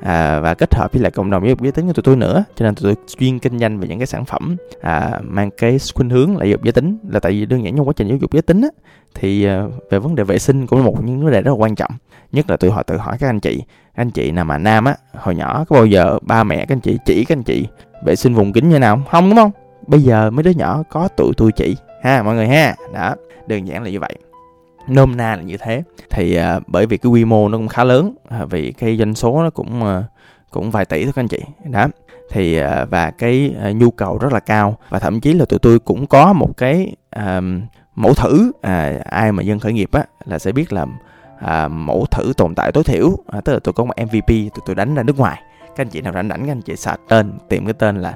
À, 0.02 0.40
và 0.40 0.54
kết 0.54 0.74
hợp 0.74 0.92
với 0.92 1.02
lại 1.02 1.10
cộng 1.10 1.30
đồng 1.30 1.42
giáo 1.42 1.48
dục 1.48 1.62
giới 1.62 1.72
tính 1.72 1.86
của 1.86 1.92
tụi 1.92 2.02
tôi 2.02 2.16
nữa. 2.16 2.44
Cho 2.56 2.64
nên 2.64 2.74
tụi 2.74 2.94
tôi 2.94 3.04
chuyên 3.18 3.38
kinh 3.38 3.58
doanh 3.58 3.80
về 3.80 3.88
những 3.88 3.98
cái 3.98 4.06
sản 4.06 4.24
phẩm 4.24 4.56
à, 4.80 5.20
mang 5.22 5.50
cái 5.56 5.78
khuynh 5.94 6.10
hướng 6.10 6.36
là 6.36 6.44
giáo 6.44 6.50
dục 6.50 6.64
giới 6.64 6.72
tính. 6.72 6.98
Là 7.08 7.20
tại 7.20 7.32
vì 7.32 7.46
đơn 7.46 7.64
giản 7.64 7.76
trong 7.76 7.88
quá 7.88 7.92
trình 7.96 8.08
giáo 8.08 8.18
dục 8.20 8.32
giới 8.32 8.42
tính 8.42 8.62
á, 8.62 8.68
thì 9.14 9.44
à, 9.44 9.64
về 9.90 9.98
vấn 9.98 10.14
đề 10.14 10.24
vệ 10.24 10.38
sinh 10.38 10.66
cũng 10.66 10.78
là 10.78 10.84
một 10.84 11.04
những 11.04 11.22
vấn 11.22 11.32
đề 11.32 11.42
rất 11.42 11.50
là 11.50 11.56
quan 11.56 11.74
trọng. 11.74 11.90
Nhất 12.32 12.50
là 12.50 12.56
tôi 12.56 12.70
họ 12.70 12.82
tự 12.82 12.96
hỏi 12.96 13.16
các 13.20 13.28
anh 13.28 13.40
chị. 13.40 13.56
Các 13.56 14.02
anh 14.02 14.10
chị 14.10 14.30
nào 14.30 14.44
mà 14.44 14.58
nam 14.58 14.84
á 14.84 14.94
hồi 15.14 15.34
nhỏ 15.34 15.64
có 15.68 15.76
bao 15.76 15.86
giờ 15.86 16.18
ba 16.22 16.44
mẹ 16.44 16.56
các 16.56 16.74
anh 16.74 16.80
chị 16.80 16.98
chỉ 17.06 17.24
các 17.24 17.36
anh 17.36 17.42
chị 17.42 17.66
vệ 18.04 18.16
sinh 18.16 18.34
vùng 18.34 18.52
kính 18.52 18.68
như 18.68 18.78
nào? 18.78 19.02
Không 19.10 19.28
đúng 19.28 19.36
không? 19.36 19.50
Bây 19.86 20.02
giờ 20.02 20.30
mấy 20.30 20.42
đứa 20.42 20.50
nhỏ 20.50 20.82
có 20.90 21.08
tụi 21.16 21.32
tôi 21.36 21.52
chỉ. 21.52 21.76
Ha 22.02 22.22
mọi 22.22 22.34
người 22.34 22.48
ha. 22.48 22.74
Đó 22.94 23.14
đơn 23.46 23.68
giản 23.68 23.82
là 23.82 23.90
như 23.90 24.00
vậy. 24.00 24.14
Nôm 24.88 25.16
na 25.16 25.36
là 25.36 25.42
như 25.42 25.56
thế. 25.56 25.82
Thì 26.10 26.38
uh, 26.38 26.62
bởi 26.66 26.86
vì 26.86 26.96
cái 26.96 27.10
quy 27.10 27.24
mô 27.24 27.48
nó 27.48 27.58
cũng 27.58 27.68
khá 27.68 27.84
lớn 27.84 28.14
uh, 28.42 28.50
vì 28.50 28.72
cái 28.72 28.96
doanh 28.96 29.14
số 29.14 29.42
nó 29.42 29.50
cũng 29.50 29.82
uh, 29.82 30.04
cũng 30.50 30.70
vài 30.70 30.84
tỷ 30.84 31.04
thôi 31.04 31.12
các 31.16 31.22
anh 31.22 31.28
chị. 31.28 31.40
Đó 31.64 31.86
thì 32.30 32.62
uh, 32.62 32.90
và 32.90 33.10
cái 33.10 33.54
uh, 33.70 33.76
nhu 33.76 33.90
cầu 33.90 34.18
rất 34.18 34.32
là 34.32 34.40
cao. 34.40 34.76
Và 34.90 34.98
thậm 34.98 35.20
chí 35.20 35.32
là 35.32 35.44
tụi 35.44 35.58
tôi 35.58 35.78
cũng 35.78 36.06
có 36.06 36.32
một 36.32 36.56
cái 36.56 36.94
uh, 37.16 37.44
mẫu 37.94 38.14
thử 38.14 38.52
uh, 38.56 39.04
ai 39.04 39.32
mà 39.32 39.42
dân 39.42 39.58
khởi 39.58 39.72
nghiệp 39.72 39.88
á 39.92 40.04
là 40.24 40.38
sẽ 40.38 40.52
biết 40.52 40.72
là 40.72 40.82
uh, 40.82 41.70
mẫu 41.70 42.06
thử 42.10 42.32
tồn 42.36 42.54
tại 42.54 42.72
tối 42.72 42.84
thiểu 42.84 43.06
uh, 43.06 43.44
tức 43.44 43.52
là 43.52 43.58
tôi 43.64 43.72
có 43.72 43.84
một 43.84 43.94
MVP 43.96 44.28
tụi 44.28 44.62
tôi 44.66 44.74
đánh 44.74 44.94
ra 44.94 45.02
nước 45.02 45.18
ngoài 45.18 45.42
các 45.80 45.86
anh 45.86 45.90
chị 45.90 46.00
nào 46.00 46.12
rảnh 46.12 46.28
rảnh 46.28 46.46
các 46.46 46.52
anh 46.52 46.62
chị 46.62 46.76
search 46.76 47.00
tên 47.08 47.32
tìm 47.48 47.64
cái 47.64 47.72
tên 47.72 48.00
là 48.00 48.14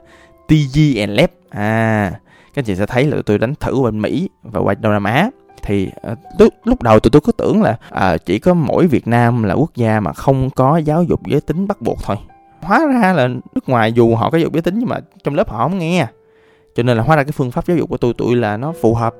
TG 0.48 0.98
and 0.98 1.12
Lab. 1.12 1.30
À 1.50 2.10
các 2.54 2.62
anh 2.62 2.64
chị 2.64 2.74
sẽ 2.76 2.86
thấy 2.86 3.04
là 3.04 3.10
tụi 3.10 3.22
tôi 3.22 3.38
đánh 3.38 3.54
thử 3.54 3.82
bên 3.82 4.02
Mỹ 4.02 4.28
và 4.42 4.60
qua 4.60 4.74
Đông 4.74 4.92
Nam 4.92 5.04
Á. 5.04 5.30
Thì 5.62 5.90
ờ, 6.02 6.14
lúc, 6.38 6.54
lúc 6.64 6.82
đầu 6.82 7.00
tụi 7.00 7.10
tôi 7.10 7.20
cứ 7.24 7.32
tưởng 7.32 7.62
là 7.62 7.76
à, 7.90 8.16
chỉ 8.16 8.38
có 8.38 8.54
mỗi 8.54 8.86
Việt 8.86 9.06
Nam 9.06 9.42
là 9.42 9.54
quốc 9.54 9.74
gia 9.74 10.00
mà 10.00 10.12
không 10.12 10.50
có 10.50 10.76
giáo 10.76 11.02
dục 11.02 11.26
giới 11.26 11.40
tính 11.40 11.68
bắt 11.68 11.82
buộc 11.82 11.98
thôi. 12.04 12.16
Hóa 12.60 12.86
ra 12.86 13.12
là 13.12 13.28
nước 13.28 13.68
ngoài 13.68 13.92
dù 13.92 14.14
họ 14.14 14.30
có 14.30 14.38
giáo 14.38 14.42
dục 14.42 14.52
giới 14.52 14.62
tính 14.62 14.74
nhưng 14.78 14.88
mà 14.88 15.00
trong 15.24 15.34
lớp 15.34 15.50
họ 15.50 15.68
không 15.68 15.78
nghe. 15.78 16.06
Cho 16.74 16.82
nên 16.82 16.96
là 16.96 17.02
hóa 17.02 17.16
ra 17.16 17.22
cái 17.22 17.32
phương 17.32 17.50
pháp 17.50 17.66
giáo 17.66 17.76
dục 17.76 17.90
của 17.90 17.96
tôi 17.96 18.14
tụi 18.18 18.36
là 18.36 18.56
nó 18.56 18.72
phù 18.82 18.94
hợp 18.94 19.14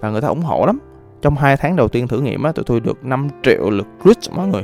và 0.00 0.10
người 0.10 0.20
ta 0.20 0.28
ủng 0.28 0.42
hộ 0.42 0.66
lắm. 0.66 0.78
Trong 1.22 1.36
hai 1.36 1.56
tháng 1.56 1.76
đầu 1.76 1.88
tiên 1.88 2.08
thử 2.08 2.20
nghiệm 2.20 2.42
á 2.42 2.52
tụi 2.52 2.64
tôi 2.64 2.80
được 2.80 3.04
5 3.04 3.28
triệu 3.42 3.70
lượt 3.70 3.86
click 4.02 4.32
mọi 4.32 4.48
người 4.48 4.62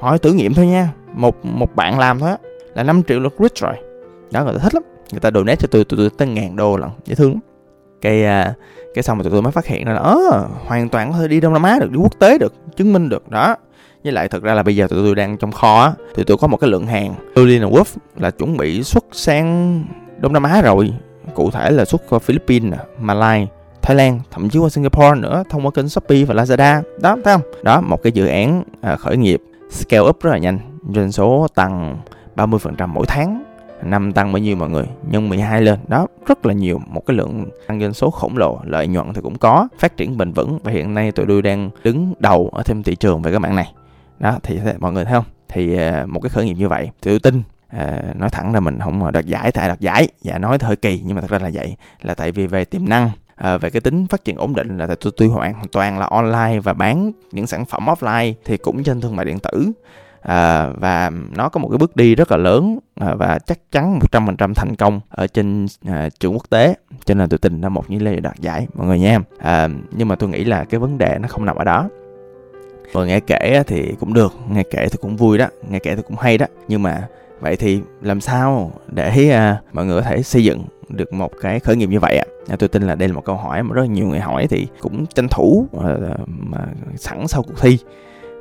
hỏi 0.00 0.18
thử 0.18 0.32
nghiệm 0.32 0.54
thôi 0.54 0.66
nha. 0.66 0.92
Một 1.14 1.44
một 1.44 1.76
bạn 1.76 1.98
làm 1.98 2.18
thôi 2.18 2.30
á. 2.30 2.36
Là 2.74 2.82
5 2.82 3.02
triệu 3.08 3.20
lượt 3.20 3.34
reach 3.38 3.56
rồi. 3.56 3.74
Đó 4.30 4.44
người 4.44 4.54
ta 4.54 4.58
thích 4.58 4.74
lắm. 4.74 4.82
Người 5.12 5.20
ta 5.20 5.30
donate 5.30 5.56
cho 5.56 5.68
tôi 5.70 5.84
tụi 5.84 5.96
tôi 5.96 6.10
tới 6.18 6.28
ngàn 6.28 6.56
đô 6.56 6.76
lần 6.76 6.90
dễ 7.04 7.14
thương 7.14 7.38
cái 8.00 8.24
uh, 8.24 8.54
cái 8.94 9.02
xong 9.02 9.18
mà 9.18 9.24
tụi 9.24 9.32
tôi 9.32 9.42
mới 9.42 9.52
phát 9.52 9.66
hiện 9.66 9.84
ra 9.84 9.92
là 9.92 10.00
ờ 10.00 10.48
hoàn 10.66 10.88
toàn 10.88 11.12
có 11.12 11.18
thể 11.18 11.28
đi 11.28 11.40
đông 11.40 11.52
nam 11.52 11.62
á 11.62 11.78
được 11.80 11.90
đi 11.90 11.98
quốc 11.98 12.18
tế 12.18 12.38
được 12.38 12.54
chứng 12.76 12.92
minh 12.92 13.08
được. 13.08 13.28
Đó. 13.28 13.56
Với 14.04 14.12
lại 14.12 14.28
thật 14.28 14.42
ra 14.42 14.54
là 14.54 14.62
bây 14.62 14.76
giờ 14.76 14.86
tụi 14.90 14.98
tôi 15.04 15.14
đang 15.14 15.36
trong 15.36 15.52
kho 15.52 15.80
á 15.82 15.92
tụi 16.14 16.24
tôi 16.24 16.36
có 16.36 16.46
một 16.46 16.56
cái 16.56 16.70
lượng 16.70 16.86
hàng. 16.86 17.14
Lulin 17.34 17.62
Wolf 17.62 17.84
là 18.16 18.30
chuẩn 18.30 18.56
bị 18.56 18.82
xuất 18.82 19.04
sang 19.12 19.84
Đông 20.18 20.32
Nam 20.32 20.42
Á 20.42 20.62
rồi. 20.62 20.94
Cụ 21.34 21.50
thể 21.50 21.70
là 21.70 21.84
xuất 21.84 22.02
qua 22.08 22.18
Philippines, 22.18 22.74
malay 23.00 23.48
Thái 23.82 23.96
Lan, 23.96 24.20
thậm 24.30 24.50
chí 24.50 24.58
qua 24.58 24.68
Singapore 24.68 25.20
nữa 25.20 25.42
thông 25.50 25.66
qua 25.66 25.70
kênh 25.70 25.88
Shopee 25.88 26.24
và 26.24 26.34
Lazada. 26.34 26.82
Đó 27.00 27.16
thấy 27.24 27.34
không? 27.34 27.42
Đó 27.62 27.80
một 27.80 28.02
cái 28.02 28.12
dự 28.12 28.26
án 28.26 28.62
à, 28.80 28.96
khởi 28.96 29.16
nghiệp 29.16 29.42
scale 29.70 30.08
up 30.08 30.22
rất 30.22 30.30
là 30.30 30.38
nhanh 30.38 30.58
doanh 30.94 31.12
số 31.12 31.46
tăng 31.54 31.96
30% 32.36 32.88
mỗi 32.88 33.06
tháng. 33.08 33.44
Năm 33.82 34.12
tăng 34.12 34.32
bao 34.32 34.38
nhiêu 34.38 34.56
mọi 34.56 34.70
người? 34.70 34.84
Nhân 35.10 35.28
12 35.28 35.62
lên. 35.62 35.78
Đó 35.88 36.06
rất 36.26 36.46
là 36.46 36.52
nhiều. 36.54 36.80
Một 36.86 37.06
cái 37.06 37.16
lượng 37.16 37.46
tăng 37.66 37.80
doanh 37.80 37.94
số 37.94 38.10
khổng 38.10 38.36
lồ 38.36 38.58
lợi 38.64 38.86
nhuận 38.86 39.12
thì 39.14 39.20
cũng 39.20 39.38
có. 39.38 39.68
Phát 39.78 39.96
triển 39.96 40.16
bền 40.16 40.32
vững 40.32 40.58
và 40.62 40.72
hiện 40.72 40.94
nay 40.94 41.12
tụi 41.12 41.26
tôi 41.26 41.42
đang 41.42 41.70
đứng 41.84 42.14
đầu 42.18 42.50
ở 42.52 42.62
thêm 42.62 42.82
thị 42.82 42.94
trường 42.94 43.22
về 43.22 43.32
các 43.32 43.38
bạn 43.38 43.56
này. 43.56 43.72
Đó 44.18 44.38
thì 44.42 44.60
mọi 44.78 44.92
người 44.92 45.04
thấy 45.04 45.14
không? 45.14 45.24
Thì 45.48 45.76
à, 45.76 46.06
một 46.08 46.20
cái 46.20 46.30
khởi 46.30 46.44
nghiệp 46.44 46.54
như 46.54 46.68
vậy 46.68 46.90
thì 47.02 47.10
tôi 47.10 47.18
tin 47.18 47.42
à, 47.68 48.02
nói 48.14 48.30
thẳng 48.30 48.54
là 48.54 48.60
mình 48.60 48.78
không 48.80 49.12
đoạt 49.12 49.26
giải 49.26 49.52
tại 49.52 49.68
đoạt 49.68 49.80
giải. 49.80 50.08
Dạ 50.22 50.38
nói 50.38 50.58
hơi 50.60 50.76
kỳ 50.76 51.02
nhưng 51.04 51.14
mà 51.14 51.20
thật 51.20 51.30
ra 51.30 51.38
là 51.38 51.50
vậy. 51.52 51.76
Là 52.02 52.14
tại 52.14 52.32
vì 52.32 52.46
về 52.46 52.64
tiềm 52.64 52.88
năng 52.88 53.10
à, 53.38 53.58
về 53.58 53.70
cái 53.70 53.80
tính 53.80 54.06
phát 54.06 54.24
triển 54.24 54.36
ổn 54.36 54.54
định 54.54 54.78
là 54.78 54.86
tôi 54.86 55.12
tôi 55.16 55.28
hoàn 55.28 55.54
toàn 55.72 55.98
là 55.98 56.06
online 56.06 56.60
và 56.60 56.72
bán 56.72 57.12
những 57.32 57.46
sản 57.46 57.64
phẩm 57.64 57.86
offline 57.86 58.32
thì 58.44 58.56
cũng 58.56 58.84
trên 58.84 59.00
thương 59.00 59.16
mại 59.16 59.26
điện 59.26 59.38
tử. 59.38 59.72
À, 60.22 60.66
và 60.66 61.10
nó 61.36 61.48
có 61.48 61.60
một 61.60 61.68
cái 61.68 61.78
bước 61.78 61.96
đi 61.96 62.14
rất 62.14 62.30
là 62.30 62.36
lớn 62.36 62.78
à, 63.00 63.14
và 63.14 63.38
chắc 63.46 63.58
chắn 63.72 63.98
100% 64.12 64.54
thành 64.54 64.76
công 64.76 65.00
ở 65.08 65.26
trên 65.26 65.66
à, 65.86 66.08
trường 66.20 66.32
quốc 66.32 66.50
tế. 66.50 66.74
Cho 67.04 67.14
nên 67.14 67.28
tôi 67.28 67.38
tin 67.38 67.60
là 67.60 67.68
một 67.68 67.90
những 67.90 68.02
lê 68.02 68.20
đạt 68.20 68.38
giải 68.38 68.66
mọi 68.74 68.86
người 68.86 68.98
nha. 68.98 69.20
À, 69.38 69.68
nhưng 69.90 70.08
mà 70.08 70.14
tôi 70.14 70.28
nghĩ 70.28 70.44
là 70.44 70.64
cái 70.64 70.80
vấn 70.80 70.98
đề 70.98 71.18
nó 71.20 71.28
không 71.28 71.44
nằm 71.44 71.56
ở 71.56 71.64
đó. 71.64 71.88
Rồi 72.92 73.06
nghe 73.06 73.20
kể 73.20 73.62
thì 73.66 73.94
cũng 74.00 74.14
được 74.14 74.34
nghe 74.50 74.62
kể 74.62 74.88
thì 74.90 74.98
cũng 75.00 75.16
vui 75.16 75.38
đó 75.38 75.46
nghe 75.70 75.78
kể 75.78 75.96
thì 75.96 76.02
cũng 76.02 76.16
hay 76.16 76.38
đó. 76.38 76.46
Nhưng 76.68 76.82
mà 76.82 77.08
vậy 77.40 77.56
thì 77.56 77.80
làm 78.02 78.20
sao 78.20 78.72
để 78.86 79.30
à, 79.30 79.60
mọi 79.72 79.86
người 79.86 80.00
có 80.02 80.08
thể 80.08 80.22
xây 80.22 80.44
dựng 80.44 80.64
được 80.88 81.12
một 81.12 81.32
cái 81.40 81.60
khởi 81.60 81.76
nghiệp 81.76 81.88
như 81.88 82.00
vậy 82.00 82.16
ạ 82.16 82.24
à? 82.48 82.56
tôi 82.56 82.68
tin 82.68 82.82
là 82.82 82.94
đây 82.94 83.08
là 83.08 83.14
một 83.14 83.24
câu 83.24 83.36
hỏi 83.36 83.62
mà 83.62 83.74
rất 83.74 83.84
nhiều 83.84 84.06
người 84.06 84.20
hỏi 84.20 84.46
thì 84.50 84.66
cũng 84.80 85.06
tranh 85.06 85.28
thủ 85.28 85.66
ờ, 85.72 85.98
ờ, 86.08 86.16
mà 86.26 86.58
sẵn 86.96 87.28
sau 87.28 87.42
cuộc 87.42 87.60
thi 87.60 87.78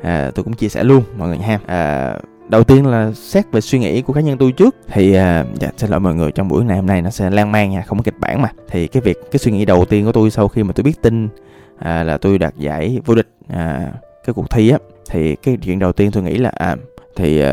à, 0.02 0.32
tôi 0.36 0.44
cũng 0.44 0.54
chia 0.54 0.70
sẻ 0.70 0.84
luôn 0.84 1.04
mọi 1.18 1.28
người 1.28 1.38
ha 1.38 1.60
à, 1.66 2.14
đầu 2.50 2.64
tiên 2.64 2.86
là 2.86 3.12
xét 3.12 3.46
về 3.52 3.62
suy 3.62 3.80
nghĩ 3.80 4.02
của 4.02 4.14
cá 4.14 4.22
nhân 4.22 4.38
tôi 4.38 4.52
trước 4.52 4.76
thì 4.88 5.14
à, 5.14 5.46
dạ, 5.60 5.70
xin 5.78 5.90
lỗi 5.90 6.00
mọi 6.00 6.16
người 6.16 6.32
trong 6.32 6.48
buổi 6.48 6.64
này 6.64 6.78
hôm 6.78 6.86
nay 6.86 7.02
nó 7.02 7.10
sẽ 7.10 7.30
lan 7.30 7.52
man 7.52 7.70
nha 7.70 7.82
không 7.82 7.98
có 7.98 8.04
kịch 8.04 8.20
bản 8.20 8.42
mà 8.42 8.50
thì 8.70 8.88
cái 8.88 9.02
việc 9.02 9.18
cái 9.32 9.40
suy 9.40 9.52
nghĩ 9.52 9.66
đầu 9.66 9.86
tiên 9.86 10.06
của 10.06 10.12
tôi 10.12 10.32
sau 10.32 10.48
khi 10.48 10.64
mà 10.64 10.74
tôi 10.74 10.84
biết 10.84 11.02
tin 11.02 11.30
à, 11.80 12.04
là 12.04 12.18
tôi 12.18 12.38
đạt 12.38 12.56
giải 12.58 13.00
vô 13.06 13.16
địch 13.16 13.30
à, 13.48 13.92
cái 14.26 14.34
cuộc 14.34 14.50
thi 14.50 14.70
á 14.70 14.78
thì 15.10 15.36
cái 15.36 15.58
chuyện 15.62 15.80
đầu 15.80 15.92
tiên 15.92 16.12
tôi 16.12 16.24
nghĩ 16.24 16.38
là 16.38 16.50
à, 16.50 16.76
thì 17.16 17.42
uh, 17.42 17.46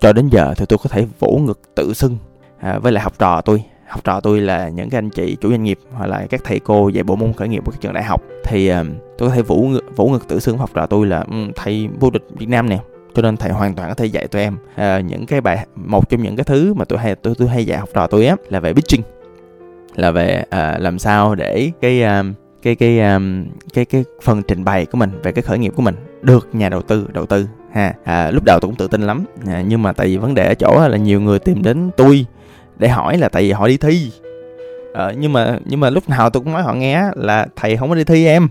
cho 0.00 0.12
đến 0.12 0.28
giờ 0.28 0.54
thì 0.56 0.66
tôi 0.68 0.78
có 0.82 0.88
thể 0.88 1.06
vỗ 1.18 1.38
ngực 1.38 1.60
tự 1.74 1.94
xưng 1.94 2.18
à, 2.58 2.78
với 2.78 2.92
lại 2.92 3.04
học 3.04 3.12
trò 3.18 3.40
tôi. 3.40 3.62
Học 3.88 4.04
trò 4.04 4.20
tôi 4.20 4.40
là 4.40 4.68
những 4.68 4.90
cái 4.90 4.98
anh 4.98 5.10
chị 5.10 5.36
chủ 5.40 5.50
doanh 5.50 5.62
nghiệp 5.62 5.78
hoặc 5.92 6.06
là 6.06 6.26
các 6.30 6.40
thầy 6.44 6.58
cô 6.60 6.88
dạy 6.88 7.04
bộ 7.04 7.16
môn 7.16 7.32
khởi 7.32 7.48
nghiệp 7.48 7.62
của 7.64 7.72
các 7.72 7.80
trường 7.80 7.92
đại 7.92 8.04
học. 8.04 8.22
Thì 8.44 8.72
uh, 8.72 8.76
tôi 9.18 9.28
có 9.28 9.34
thể 9.34 9.42
vũ 9.42 9.68
ngực, 9.68 9.84
vũ 9.96 10.08
ngực 10.08 10.28
tự 10.28 10.40
xưng 10.40 10.58
học 10.58 10.70
trò 10.74 10.86
tôi 10.86 11.06
là 11.06 11.20
um, 11.20 11.52
thầy 11.56 11.88
vô 12.00 12.10
địch 12.10 12.22
Việt 12.36 12.48
Nam 12.48 12.68
nè. 12.68 12.78
Cho 13.14 13.22
nên 13.22 13.36
thầy 13.36 13.50
hoàn 13.50 13.74
toàn 13.74 13.88
có 13.88 13.94
thể 13.94 14.06
dạy 14.06 14.28
tụi 14.28 14.42
em. 14.42 14.56
Uh, 14.74 15.04
những 15.04 15.26
cái 15.26 15.40
bài 15.40 15.66
một 15.74 16.08
trong 16.08 16.22
những 16.22 16.36
cái 16.36 16.44
thứ 16.44 16.74
mà 16.74 16.84
tôi 16.84 16.98
hay 16.98 17.14
tôi 17.14 17.34
tôi 17.38 17.48
hay 17.48 17.66
dạy 17.66 17.78
học 17.78 17.88
trò 17.94 18.06
tôi 18.06 18.26
á 18.26 18.36
là 18.48 18.60
về 18.60 18.74
pitching. 18.74 19.02
Là 19.94 20.10
về 20.10 20.42
uh, 20.46 20.80
làm 20.80 20.98
sao 20.98 21.34
để 21.34 21.70
cái 21.80 22.02
uh, 22.02 22.26
cái 22.62 22.74
cái 22.74 23.00
um, 23.00 23.44
cái 23.74 23.84
cái 23.84 24.04
phần 24.22 24.42
trình 24.42 24.64
bày 24.64 24.86
của 24.86 24.98
mình 24.98 25.10
về 25.22 25.32
cái 25.32 25.42
khởi 25.42 25.58
nghiệp 25.58 25.72
của 25.76 25.82
mình 25.82 25.94
được 26.22 26.48
nhà 26.52 26.68
đầu 26.68 26.82
tư 26.82 27.08
đầu 27.12 27.26
tư 27.26 27.46
ha. 27.72 27.94
À, 28.04 28.30
lúc 28.30 28.44
đầu 28.44 28.60
tôi 28.60 28.68
cũng 28.68 28.76
tự 28.76 28.88
tin 28.88 29.02
lắm. 29.02 29.24
À, 29.46 29.64
nhưng 29.68 29.82
mà 29.82 29.92
tại 29.92 30.06
vì 30.06 30.16
vấn 30.16 30.34
đề 30.34 30.46
ở 30.46 30.54
chỗ 30.54 30.88
là 30.88 30.96
nhiều 30.96 31.20
người 31.20 31.38
tìm 31.38 31.62
đến 31.62 31.90
tôi 31.96 32.26
để 32.78 32.88
hỏi 32.88 33.18
là 33.18 33.28
tại 33.28 33.42
vì 33.42 33.52
họ 33.52 33.68
đi 33.68 33.76
thi. 33.76 34.10
Ờ, 34.94 35.12
nhưng 35.18 35.32
mà 35.32 35.58
nhưng 35.64 35.80
mà 35.80 35.90
lúc 35.90 36.08
nào 36.08 36.30
tôi 36.30 36.42
cũng 36.42 36.52
nói 36.52 36.62
họ 36.62 36.74
nghe 36.74 37.02
là 37.14 37.46
thầy 37.56 37.76
không 37.76 37.88
có 37.88 37.94
đi 37.94 38.04
thi 38.04 38.26
em 38.26 38.48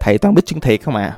thầy 0.00 0.18
toàn 0.18 0.34
biết 0.34 0.46
chuyên 0.46 0.60
thiệt 0.60 0.80
không 0.82 0.96
à. 0.96 1.16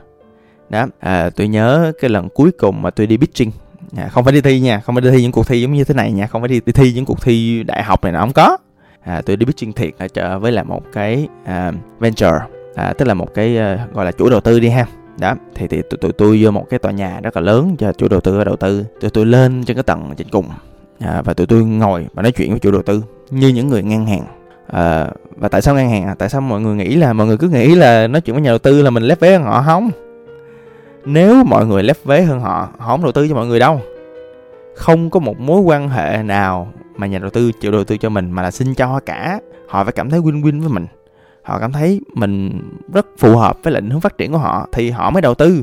Đó 0.69 0.87
à, 1.01 1.31
tôi 1.37 1.49
nhớ 1.49 1.93
cái 2.01 2.11
lần 2.11 2.29
cuối 2.29 2.51
cùng 2.59 2.83
mà 2.83 2.91
tôi 2.91 3.07
đi 3.07 3.17
pitching 3.17 3.51
à, 3.81 4.03
dạ, 4.03 4.09
không 4.09 4.25
phải 4.25 4.33
đi 4.33 4.41
thi 4.41 4.61
nha 4.61 4.81
không 4.81 4.95
phải 4.95 5.03
đi 5.03 5.11
thi 5.11 5.23
những 5.23 5.33
cuộc 5.33 5.47
thi 5.47 5.61
giống 5.61 5.73
như 5.73 5.85
thế 5.85 5.95
này 5.95 6.13
nha 6.13 6.27
không 6.27 6.43
phải 6.43 6.49
đi, 6.49 6.61
đi 6.67 6.73
thi 6.73 6.93
những 6.93 7.05
cuộc 7.05 7.23
thi 7.23 7.63
đại 7.63 7.83
học 7.83 8.05
này 8.05 8.13
nó 8.13 8.21
không 8.21 8.33
có. 8.33 8.57
À, 9.05 9.23
tôi 9.27 9.37
đi 9.37 9.47
pitching 9.47 9.73
thiệt 9.73 9.91
ở 9.99 10.09
chợ 10.09 10.39
với 10.39 10.53
là 10.53 10.63
một 10.63 10.83
cái 10.93 11.29
à, 11.45 11.73
venture. 11.99 12.39
À, 12.75 12.93
tức 12.99 13.09
là 13.09 13.15
một 13.15 13.35
cái 13.35 13.59
à, 13.59 13.87
gọi 13.93 14.05
là 14.05 14.13
chủ 14.13 14.31
đầu 14.31 14.41
tư 14.41 14.61
đi 14.61 14.69
ha. 14.69 14.87
Đó 15.19 15.35
thì 15.55 15.67
thì 15.69 15.83
tụi, 16.01 16.13
tôi 16.13 16.39
vô 16.43 16.51
một 16.51 16.67
cái 16.71 16.79
tòa 16.79 16.93
nhà 16.93 17.21
rất 17.23 17.37
là 17.37 17.43
lớn 17.43 17.77
cho 17.79 17.93
chủ 17.93 18.09
đầu 18.09 18.21
tư 18.21 18.45
đầu 18.45 18.57
tư. 18.57 18.85
Tụi 19.01 19.11
tôi 19.11 19.27
lên 19.27 19.65
trên 19.65 19.77
cái 19.77 19.83
tầng 19.83 20.15
trên 20.17 20.29
cùng 20.29 20.47
à, 21.01 21.23
và 21.25 21.35
tụi 21.35 21.47
tôi 21.47 21.65
ngồi 21.65 22.07
và 22.15 22.23
nói 22.23 22.33
chuyện 22.33 22.51
với 22.51 22.59
chủ 22.59 22.71
đầu 22.71 22.83
tư 22.83 23.05
như 23.31 23.49
những 23.49 23.69
người 23.69 23.83
ngang 23.83 24.07
hàng. 24.07 24.25
À, 24.67 25.11
và 25.37 25.49
tại 25.49 25.63
sao 25.63 25.75
ngang 25.75 25.91
hàng? 25.91 26.05
À? 26.05 26.15
tại 26.19 26.29
sao 26.29 26.41
mọi 26.41 26.61
người 26.61 26.75
nghĩ 26.77 26.97
là 26.97 27.13
mọi 27.13 27.27
người 27.27 27.37
cứ 27.37 27.49
nghĩ 27.49 27.75
là 27.75 28.07
nói 28.07 28.21
chuyện 28.21 28.35
với 28.35 28.43
nhà 28.43 28.51
đầu 28.51 28.59
tư 28.59 28.83
là 28.83 28.91
mình 28.91 29.03
lép 29.03 29.21
vé 29.21 29.33
hơn 29.33 29.43
họ? 29.43 29.63
Không. 29.67 29.91
Nếu 31.05 31.45
mọi 31.45 31.67
người 31.67 31.83
lép 31.83 31.97
vé 32.05 32.23
hơn 32.23 32.41
họ 32.41 32.69
họ 32.79 32.91
không 32.91 33.03
đầu 33.03 33.13
tư 33.13 33.29
cho 33.29 33.35
mọi 33.35 33.47
người 33.47 33.61
đâu. 33.61 33.81
Không 34.77 35.11
có 35.11 35.21
một 35.21 35.41
mối 35.41 35.61
quan 35.61 35.89
hệ 35.89 36.23
nào 36.23 36.73
mà 36.97 37.07
nhà 37.07 37.19
đầu 37.19 37.31
tư 37.31 37.53
chịu 37.61 37.73
đầu 37.73 37.85
tư 37.85 37.97
cho 37.97 38.09
mình 38.09 38.31
mà 38.31 38.43
là 38.43 38.51
xin 38.51 38.75
cho 38.75 39.01
cả. 39.07 39.41
Họ 39.69 39.85
phải 39.85 39.93
cảm 39.93 40.11
thấy 40.11 40.21
win 40.21 40.43
win 40.43 40.61
với 40.61 40.69
mình. 40.69 40.87
Họ 41.43 41.59
cảm 41.59 41.73
thấy 41.73 42.01
mình 42.15 42.63
rất 42.93 43.07
phù 43.19 43.37
hợp 43.37 43.59
với 43.63 43.75
định 43.75 43.91
hướng 43.91 44.01
phát 44.01 44.19
triển 44.19 44.33
của 44.33 44.39
họ 44.39 44.69
thì 44.73 44.91
họ 44.91 45.11
mới 45.11 45.23
đầu 45.23 45.35
tư. 45.35 45.63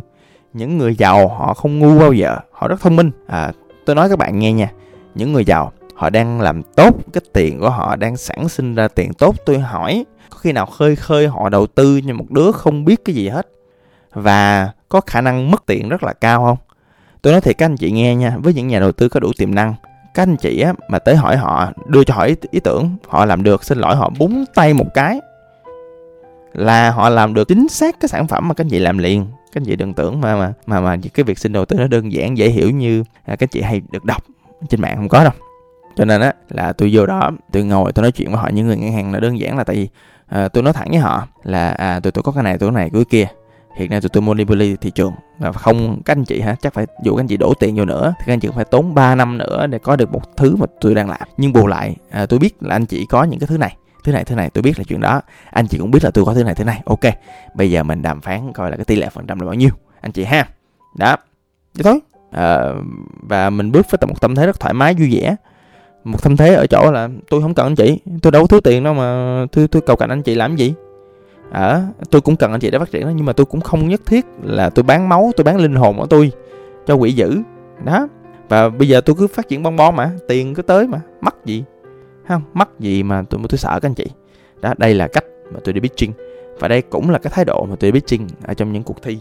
Những 0.54 0.78
người 0.78 0.96
giàu 0.96 1.28
họ 1.28 1.54
không 1.54 1.80
ngu 1.80 2.00
bao 2.00 2.14
giờ. 2.14 2.38
Họ 2.52 2.68
rất 2.68 2.82
thông 2.82 2.96
minh. 2.96 3.12
À, 3.28 3.52
tôi 3.86 3.96
nói 3.96 4.10
các 4.10 4.20
bạn 4.20 4.40
nghe 4.40 4.54
nha 4.54 4.72
những 5.16 5.34
người 5.34 5.46
giàu 5.46 5.72
họ 5.96 6.10
đang 6.10 6.42
làm 6.42 6.64
tốt 6.64 6.96
cái 7.14 7.22
tiền 7.34 7.60
của 7.60 7.70
họ 7.70 7.96
đang 7.96 8.18
sản 8.18 8.50
sinh 8.50 8.76
ra 8.76 8.88
tiền 8.88 9.14
tốt. 9.14 9.36
Tôi 9.46 9.60
hỏi 9.60 10.06
có 10.30 10.38
khi 10.38 10.52
nào 10.52 10.66
khơi 10.66 10.96
khơi 10.96 11.28
họ 11.28 11.50
đầu 11.50 11.68
tư 11.68 11.98
như 11.98 12.14
một 12.14 12.32
đứa 12.32 12.52
không 12.52 12.86
biết 12.86 13.06
cái 13.06 13.16
gì 13.16 13.28
hết? 13.28 13.48
Và 14.14 14.72
có 14.90 15.02
khả 15.02 15.22
năng 15.22 15.52
mất 15.52 15.66
tiền 15.66 15.90
rất 15.90 16.04
là 16.04 16.14
cao 16.14 16.46
không? 16.46 16.58
Tôi 17.22 17.34
nói 17.34 17.42
thiệt 17.42 17.58
các 17.58 17.66
anh 17.66 17.78
chị 17.78 17.92
nghe 17.92 18.16
nha 18.16 18.38
với 18.38 18.54
những 18.54 18.68
nhà 18.68 18.80
đầu 18.80 18.92
tư 18.92 19.10
có 19.10 19.20
đủ 19.20 19.32
tiềm 19.38 19.56
năng 19.56 19.74
các 20.14 20.24
anh 20.24 20.38
chị 20.38 20.62
á 20.62 20.74
mà 20.88 21.00
tới 21.00 21.16
hỏi 21.16 21.38
họ 21.38 21.72
đưa 21.88 22.04
cho 22.04 22.14
họ 22.14 22.24
ý, 22.24 22.36
ý 22.52 22.60
tưởng 22.60 22.98
họ 23.08 23.26
làm 23.26 23.44
được 23.44 23.64
xin 23.64 23.78
lỗi 23.78 23.96
họ 23.96 24.10
búng 24.20 24.46
tay 24.56 24.74
một 24.74 24.86
cái 24.94 25.20
là 26.54 26.92
họ 26.92 27.10
làm 27.10 27.34
được 27.34 27.48
chính 27.48 27.68
xác 27.70 28.00
cái 28.00 28.10
sản 28.10 28.28
phẩm 28.28 28.48
mà 28.48 28.54
các 28.54 28.64
anh 28.64 28.70
chị 28.70 28.80
làm 28.80 28.98
liền. 28.98 29.26
Các 29.52 29.62
anh 29.62 29.66
chị 29.66 29.76
đừng 29.76 29.94
tưởng 29.94 30.22
mà 30.22 30.36
mà 30.36 30.54
mà 30.66 30.82
mà 30.82 30.98
cái 31.14 31.24
việc 31.24 31.40
xin 31.40 31.54
đầu 31.54 31.66
tư 31.66 31.78
nó 31.78 31.88
đơn 31.88 32.12
giản 32.12 32.38
dễ 32.38 32.50
hiểu 32.50 32.70
như 32.70 33.04
à, 33.26 33.36
các 33.36 33.44
anh 33.44 33.50
chị 33.50 33.62
hay 33.62 33.82
được 33.92 34.06
đọc 34.06 34.24
trên 34.70 34.82
mạng 34.82 34.96
không 34.96 35.10
có 35.10 35.24
đâu. 35.24 35.34
Cho 35.96 36.06
nên 36.06 36.22
á 36.22 36.34
là 36.50 36.74
tôi 36.74 36.90
vô 36.94 37.06
đó 37.06 37.32
tôi 37.52 37.64
ngồi 37.64 37.94
tôi 37.94 38.02
nói 38.04 38.12
chuyện 38.12 38.32
với 38.32 38.38
họ 38.38 38.50
những 38.54 38.68
người 38.68 38.78
ngân 38.78 38.92
hàng 38.92 39.14
là 39.14 39.20
đơn 39.20 39.40
giản 39.40 39.58
là 39.58 39.64
tại 39.64 39.76
vì 39.76 39.90
à, 40.28 40.48
tôi 40.48 40.64
nói 40.64 40.74
thẳng 40.74 40.88
với 40.90 41.00
họ 41.00 41.28
là 41.44 41.70
à 41.70 42.00
tụi 42.00 42.12
tôi 42.12 42.24
có 42.24 42.32
cái 42.32 42.44
này 42.44 42.58
tôi 42.58 42.70
có 42.70 42.76
cái 42.76 42.84
này 42.84 42.90
cái 42.94 43.06
kia. 43.06 43.28
Hiện 43.76 43.90
nay 43.90 44.02
tụi 44.02 44.10
tôi 44.10 44.22
monopoly 44.22 44.76
thị 44.76 44.92
trường 44.92 45.14
và 45.40 45.52
không 45.52 46.02
các 46.06 46.18
anh 46.18 46.26
chị 46.26 46.42
hả? 46.42 46.56
Chắc 46.62 46.74
phải 46.74 46.86
dụ 47.04 47.16
các 47.16 47.22
anh 47.22 47.28
chị 47.28 47.38
đổ 47.38 47.54
tiền 47.54 47.76
vô 47.76 47.86
nữa 47.86 48.14
thì 48.20 48.24
các 48.28 48.34
anh 48.34 48.40
chị 48.40 48.50
phải 48.56 48.66
tốn 48.66 48.94
3 48.94 49.16
năm 49.16 49.38
nữa 49.38 49.68
để 49.68 49.80
có 49.80 49.96
được 49.96 50.12
một 50.12 50.38
thứ 50.38 50.56
mà 50.56 50.66
tôi 50.82 50.96
đang 50.96 51.10
làm. 51.10 51.22
Nhưng 51.38 51.54
bù 51.54 51.68
lại 51.68 51.96
à, 52.10 52.26
tôi 52.26 52.40
biết 52.40 52.56
là 52.64 52.76
anh 52.76 52.86
chị 52.86 53.06
có 53.06 53.24
những 53.24 53.40
cái 53.40 53.48
thứ 53.48 53.58
này 53.58 53.78
thứ 54.04 54.12
này 54.12 54.24
thứ 54.24 54.36
này 54.36 54.50
tôi 54.50 54.62
biết 54.62 54.80
là 54.80 54.84
chuyện 54.88 55.02
đó. 55.02 55.22
Anh 55.52 55.68
chị 55.68 55.78
cũng 55.78 55.92
biết 55.92 56.04
là 56.04 56.12
tôi 56.12 56.26
có 56.26 56.34
thứ 56.34 56.44
này 56.44 56.56
thứ 56.56 56.64
này. 56.64 56.82
Ok 56.86 57.14
bây 57.54 57.72
giờ 57.72 57.84
mình 57.84 58.02
đàm 58.02 58.22
phán 58.22 58.54
coi 58.54 58.72
là 58.72 58.78
cái 58.78 58.86
tỷ 58.86 58.96
lệ 58.96 59.10
phần 59.10 59.28
trăm 59.28 59.40
là 59.40 59.46
bao 59.46 59.54
nhiêu. 59.54 59.72
Anh 60.02 60.12
chị 60.12 60.24
ha. 60.24 60.48
Đó. 60.98 61.18
Vậy 61.74 61.84
thôi 61.84 62.00
à, 62.32 62.74
và 63.22 63.50
mình 63.50 63.72
bước 63.72 63.86
với 63.92 64.08
một 64.08 64.22
tâm 64.22 64.36
thế 64.36 64.46
rất 64.46 64.60
thoải 64.60 64.74
mái 64.74 64.94
vui 64.94 65.10
vẻ. 65.12 65.36
Một 66.04 66.24
tâm 66.24 66.38
thế 66.38 66.54
ở 66.54 66.68
chỗ 66.68 66.92
là 66.92 67.10
tôi 67.30 67.42
không 67.42 67.54
cần 67.54 67.66
anh 67.66 67.76
chị 67.76 68.00
tôi 68.22 68.32
đâu 68.32 68.42
có 68.44 68.48
thiếu 68.48 68.62
tiền 68.62 68.84
đâu 68.84 68.94
mà 68.94 69.46
tôi 69.52 69.68
tôi 69.68 69.82
cầu 69.82 69.96
cạnh 69.96 70.10
anh 70.10 70.22
chị 70.22 70.36
làm 70.36 70.56
gì? 70.56 70.74
Ở 71.52 71.74
à, 71.74 71.88
tôi 72.10 72.22
cũng 72.22 72.36
cần 72.36 72.52
anh 72.52 72.60
chị 72.60 72.72
để 72.72 72.80
phát 72.80 72.92
triển 72.92 73.06
đó 73.06 73.12
nhưng 73.16 73.26
mà 73.26 73.34
tôi 73.34 73.46
cũng 73.46 73.62
không 73.62 73.88
nhất 73.88 74.02
thiết 74.06 74.26
là 74.44 74.70
tôi 74.70 74.84
bán 74.84 75.10
máu 75.10 75.32
tôi 75.38 75.44
bán 75.44 75.58
linh 75.58 75.76
hồn 75.76 75.98
của 75.98 76.06
tôi 76.06 76.32
cho 76.88 76.96
quỷ 76.96 77.12
dữ. 77.12 77.42
Đó. 77.86 78.08
Và 78.50 78.70
bây 78.70 78.88
giờ 78.88 79.02
tôi 79.02 79.16
cứ 79.20 79.28
phát 79.28 79.48
triển 79.48 79.64
bon 79.64 79.76
bon 79.76 79.96
mà 79.96 80.12
tiền 80.28 80.54
cứ 80.54 80.62
tới 80.62 80.88
mà 80.88 81.02
mắc 81.22 81.36
gì? 81.46 81.64
Không 82.28 82.42
mắc 82.54 82.70
gì 82.80 83.04
mà 83.04 83.24
tôi 83.30 83.42
tôi 83.50 83.58
sợ 83.58 83.80
các 83.82 83.90
anh 83.90 83.94
chị. 83.94 84.06
Đó 84.62 84.74
đây 84.78 84.94
là 84.94 85.08
cách 85.08 85.26
mà 85.54 85.60
tôi 85.64 85.74
đi 85.74 85.80
pitching. 85.80 86.14
Và 86.60 86.68
đây 86.68 86.82
cũng 86.82 87.10
là 87.10 87.20
cái 87.20 87.32
thái 87.36 87.46
độ 87.46 87.66
mà 87.70 87.76
tôi 87.80 87.92
đi 87.92 88.00
pitching 88.00 88.28
ở 88.44 88.54
trong 88.54 88.74
những 88.74 88.84
cuộc 88.84 89.02
thi 89.02 89.20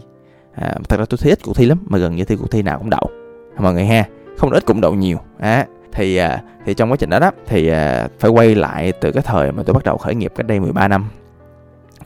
à, 0.55 0.75
thật 0.89 0.97
ra 0.99 1.05
tôi 1.05 1.17
thấy 1.21 1.31
ít 1.31 1.39
cuộc 1.43 1.55
thi 1.55 1.65
lắm 1.65 1.77
mà 1.85 1.97
gần 1.97 2.15
như 2.15 2.25
thi 2.25 2.35
cuộc 2.35 2.51
thi 2.51 2.61
nào 2.61 2.77
cũng 2.79 2.89
đậu. 2.89 3.09
Mọi 3.57 3.73
người 3.73 3.85
ha 3.85 4.05
không 4.37 4.51
ít 4.51 4.65
cũng 4.65 4.81
đậu 4.81 4.93
nhiều. 4.93 5.17
À, 5.39 5.65
thì 5.91 6.17
à, 6.17 6.43
thì 6.65 6.73
trong 6.73 6.91
quá 6.91 6.97
trình 6.97 7.09
đó 7.09 7.19
đó 7.19 7.31
thì 7.47 7.67
à, 7.67 8.07
phải 8.19 8.31
quay 8.31 8.55
lại 8.55 8.91
từ 9.01 9.11
cái 9.11 9.23
thời 9.25 9.51
mà 9.51 9.63
tôi 9.63 9.73
bắt 9.73 9.83
đầu 9.83 9.97
khởi 9.97 10.15
nghiệp 10.15 10.31
cách 10.35 10.47
đây 10.47 10.59
13 10.59 10.87
năm. 10.87 11.05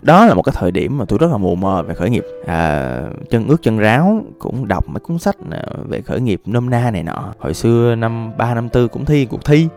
Đó 0.02 0.26
là 0.26 0.34
một 0.34 0.42
cái 0.42 0.56
thời 0.58 0.72
điểm 0.72 0.98
mà 0.98 1.06
tôi 1.06 1.20
rất 1.20 1.32
là 1.32 1.38
mù 1.38 1.56
mờ 1.56 1.84
về 1.84 1.94
khởi 1.94 2.10
nghiệp. 2.10 2.26
À, 2.46 3.02
chân 3.30 3.48
ướt 3.48 3.58
chân 3.62 3.78
ráo 3.78 4.22
cũng 4.40 4.68
đọc 4.68 4.90
mấy 4.90 5.00
cuốn 5.00 5.20
sách 5.20 5.36
à, 5.52 5.64
về 5.88 6.02
khởi 6.02 6.22
nghiệp 6.22 6.42
nôm 6.46 6.70
na 6.70 6.92
này 6.92 7.04
nọ. 7.04 7.34
Hồi 7.40 7.54
xưa 7.54 7.96
năm 7.96 8.38
ba 8.38 8.54
năm 8.54 8.70
tư 8.70 8.88
cũng 8.88 9.06
thi 9.06 9.26
cuộc 9.26 9.46
thi. 9.46 9.68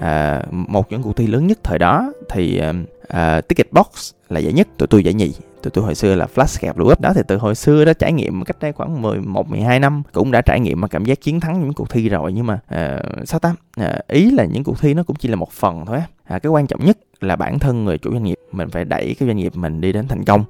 À, 0.00 0.42
một 0.50 0.92
những 0.92 1.02
cuộc 1.02 1.16
thi 1.16 1.26
lớn 1.26 1.46
nhất 1.46 1.58
thời 1.62 1.78
đó 1.78 2.12
thì 2.28 2.58
à, 2.58 2.72
à 3.08 3.40
ticket 3.40 3.72
box 3.72 4.12
là 4.28 4.40
giải 4.40 4.52
nhất 4.52 4.68
tụi 4.78 4.86
tôi 4.86 5.04
giải 5.04 5.14
nhì 5.14 5.34
tụi 5.62 5.70
tôi 5.70 5.84
hồi 5.84 5.94
xưa 5.94 6.14
là 6.14 6.26
flash 6.34 6.60
kẹp 6.60 6.78
lũ 6.78 6.92
đó 7.00 7.12
thì 7.14 7.20
từ 7.28 7.36
hồi 7.36 7.54
xưa 7.54 7.84
đó 7.84 7.92
trải 7.92 8.12
nghiệm 8.12 8.44
cách 8.44 8.56
đây 8.60 8.72
khoảng 8.72 9.02
11 9.02 9.50
12 9.50 9.80
năm 9.80 10.02
cũng 10.12 10.30
đã 10.30 10.40
trải 10.40 10.60
nghiệm 10.60 10.80
mà 10.80 10.88
cảm 10.88 11.04
giác 11.04 11.20
chiến 11.20 11.40
thắng 11.40 11.60
những 11.60 11.72
cuộc 11.72 11.90
thi 11.90 12.08
rồi. 12.08 12.32
Nhưng 12.32 12.46
mà 12.46 12.58
uh, 12.74 13.28
sao 13.28 13.40
ta? 13.40 13.54
Uh, 13.80 14.08
ý 14.08 14.30
là 14.30 14.44
những 14.44 14.64
cuộc 14.64 14.80
thi 14.80 14.94
nó 14.94 15.02
cũng 15.02 15.16
chỉ 15.16 15.28
là 15.28 15.36
một 15.36 15.50
phần 15.50 15.86
thôi 15.86 15.98
à, 16.24 16.38
cái 16.38 16.50
quan 16.50 16.66
trọng 16.66 16.84
nhất 16.84 16.98
là 17.20 17.36
bản 17.36 17.58
thân 17.58 17.84
người 17.84 17.98
chủ 17.98 18.12
doanh 18.12 18.24
nghiệp. 18.24 18.38
Mình 18.52 18.68
phải 18.68 18.84
đẩy 18.84 19.16
cái 19.18 19.28
doanh 19.28 19.36
nghiệp 19.36 19.52
mình 19.56 19.80
đi 19.80 19.92
đến 19.92 20.08
thành 20.08 20.24
công 20.24 20.44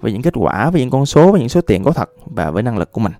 với 0.00 0.12
những 0.12 0.22
kết 0.22 0.34
quả 0.36 0.70
với 0.70 0.80
những 0.80 0.90
con 0.90 1.06
số 1.06 1.32
với 1.32 1.40
những 1.40 1.48
số 1.48 1.60
tiền 1.60 1.84
có 1.84 1.92
thật 1.92 2.10
và 2.24 2.50
với 2.50 2.62
năng 2.62 2.78
lực 2.78 2.92
của 2.92 3.00
mình. 3.00 3.12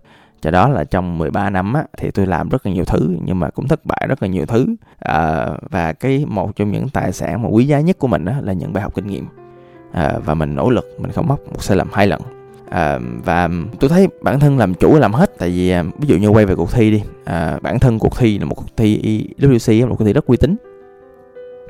Cho 0.43 0.51
đó 0.51 0.69
là 0.69 0.85
trong 0.85 1.19
13 1.19 1.51
năm 1.51 1.73
á, 1.73 1.85
thì 1.99 2.11
tôi 2.11 2.27
làm 2.27 2.49
rất 2.49 2.67
là 2.67 2.73
nhiều 2.73 2.85
thứ 2.85 3.17
nhưng 3.25 3.41
mà 3.41 3.51
cũng 3.51 3.69
thất 3.69 3.87
bại 3.87 4.07
rất 4.09 4.23
là 4.23 4.29
nhiều 4.29 4.47
thứ. 4.47 4.67
À, 4.99 5.49
và 5.71 5.93
cái 5.93 6.25
một 6.29 6.57
trong 6.57 6.73
những 6.73 6.89
tài 6.89 7.13
sản 7.13 7.43
mà 7.43 7.49
quý 7.49 7.65
giá 7.65 7.81
nhất 7.81 7.99
của 7.99 8.09
mình 8.09 8.25
á, 8.25 8.41
là 8.43 8.53
những 8.53 8.73
bài 8.73 8.83
học 8.83 8.95
kinh 8.95 9.07
nghiệm 9.07 9.27
à, 9.93 10.19
và 10.25 10.35
mình 10.35 10.55
nỗ 10.55 10.71
lực 10.71 10.89
mình 10.99 11.13
không 11.13 11.29
mắc 11.29 11.39
một 11.53 11.63
sai 11.63 11.77
lầm 11.77 11.89
hai 11.93 12.07
lần. 12.07 12.21
À, 12.71 12.99
và 13.25 13.49
tôi 13.81 13.91
thấy 13.91 14.09
bản 14.23 14.41
thân 14.41 14.59
làm 14.59 14.75
chủ 14.75 14.99
làm 14.99 15.13
hết 15.13 15.39
tại 15.39 15.51
vì 15.51 15.71
à, 15.71 15.83
ví 15.83 16.09
dụ 16.09 16.17
như 16.17 16.29
quay 16.29 16.47
về 16.47 16.55
cuộc 16.55 16.73
thi 16.73 16.91
đi. 16.91 17.03
À, 17.25 17.59
bản 17.63 17.79
thân 17.79 17.99
cuộc 17.99 18.19
thi 18.19 18.39
là 18.39 18.45
một 18.45 18.55
cuộc 18.55 18.77
thi 18.77 19.27
WC 19.39 19.81
là 19.81 19.87
một 19.87 19.97
cuộc 19.99 20.05
thi 20.05 20.13
rất 20.13 20.27
uy 20.27 20.37
tín. 20.37 20.57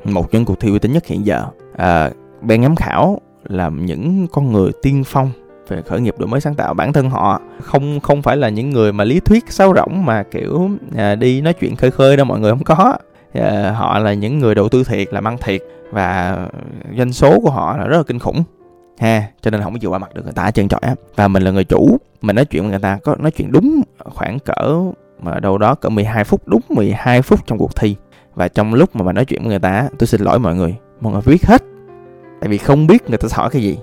Một 0.03 0.31
trong 0.31 0.45
cuộc 0.45 0.59
thi 0.59 0.69
uy 0.69 0.79
tín 0.79 0.91
nhất 0.93 1.05
hiện 1.05 1.25
giờ. 1.25 1.45
À, 1.77 2.11
ban 2.41 2.61
giám 2.63 2.75
khảo 2.75 3.21
là 3.43 3.69
những 3.69 4.27
con 4.31 4.51
người 4.51 4.71
tiên 4.81 5.03
phong 5.05 5.31
về 5.67 5.81
khởi 5.81 6.01
nghiệp 6.01 6.15
đổi 6.17 6.27
mới 6.27 6.41
sáng 6.41 6.55
tạo. 6.55 6.73
Bản 6.73 6.93
thân 6.93 7.09
họ 7.09 7.41
không 7.61 7.99
không 7.99 8.21
phải 8.21 8.37
là 8.37 8.49
những 8.49 8.69
người 8.69 8.93
mà 8.93 9.03
lý 9.03 9.19
thuyết 9.19 9.51
sáo 9.51 9.73
rỗng 9.75 10.05
mà 10.05 10.23
kiểu 10.23 10.69
à, 10.97 11.15
đi 11.15 11.41
nói 11.41 11.53
chuyện 11.53 11.75
khơi 11.75 11.91
khơi 11.91 12.17
đâu 12.17 12.25
mọi 12.25 12.39
người 12.39 12.51
không 12.51 12.63
có. 12.63 12.97
Ờ, 13.33 13.71
họ 13.71 13.99
là 13.99 14.13
những 14.13 14.39
người 14.39 14.55
đầu 14.55 14.69
tư 14.69 14.83
thiệt, 14.83 15.13
làm 15.13 15.27
ăn 15.27 15.37
thiệt, 15.41 15.61
và 15.91 16.37
doanh 16.97 17.13
số 17.13 17.39
của 17.39 17.49
họ 17.49 17.77
là 17.77 17.87
rất 17.87 17.97
là 17.97 18.03
kinh 18.03 18.19
khủng. 18.19 18.43
Ha, 18.99 19.23
cho 19.41 19.51
nên 19.51 19.61
không 19.61 19.73
có 19.73 19.79
chịu 19.79 19.91
qua 19.91 19.97
mặt 19.97 20.13
được 20.13 20.21
người 20.23 20.33
ta, 20.33 20.51
trơn 20.51 20.67
trọi 20.67 20.79
á 20.81 20.95
và 21.15 21.27
mình 21.27 21.43
là 21.43 21.51
người 21.51 21.63
chủ, 21.63 21.97
mình 22.21 22.35
nói 22.35 22.45
chuyện 22.45 22.63
với 22.63 22.69
người 22.69 22.79
ta 22.79 22.99
có, 23.03 23.15
nói 23.15 23.31
chuyện 23.31 23.51
đúng 23.51 23.81
khoảng 23.99 24.39
cỡ 24.39 24.75
mà 25.21 25.39
đâu 25.39 25.57
đó 25.57 25.75
cỡ 25.75 25.89
12 25.89 26.23
phút, 26.23 26.41
đúng 26.47 26.61
12 26.69 27.21
phút 27.21 27.39
trong 27.47 27.57
cuộc 27.57 27.75
thi. 27.75 27.95
Và 28.35 28.47
trong 28.47 28.73
lúc 28.73 28.95
mà 28.95 29.05
mình 29.05 29.15
nói 29.15 29.25
chuyện 29.25 29.41
với 29.41 29.49
người 29.49 29.59
ta, 29.59 29.89
tôi 29.99 30.07
xin 30.07 30.21
lỗi 30.21 30.39
mọi 30.39 30.55
người 30.55 30.75
mọi 31.01 31.13
người 31.13 31.21
biết 31.25 31.45
hết. 31.45 31.63
Tại 32.41 32.49
vì 32.49 32.57
không 32.57 32.87
biết 32.87 33.09
người 33.09 33.17
ta 33.17 33.27
hỏi 33.31 33.49
cái 33.49 33.61
gì. 33.61 33.77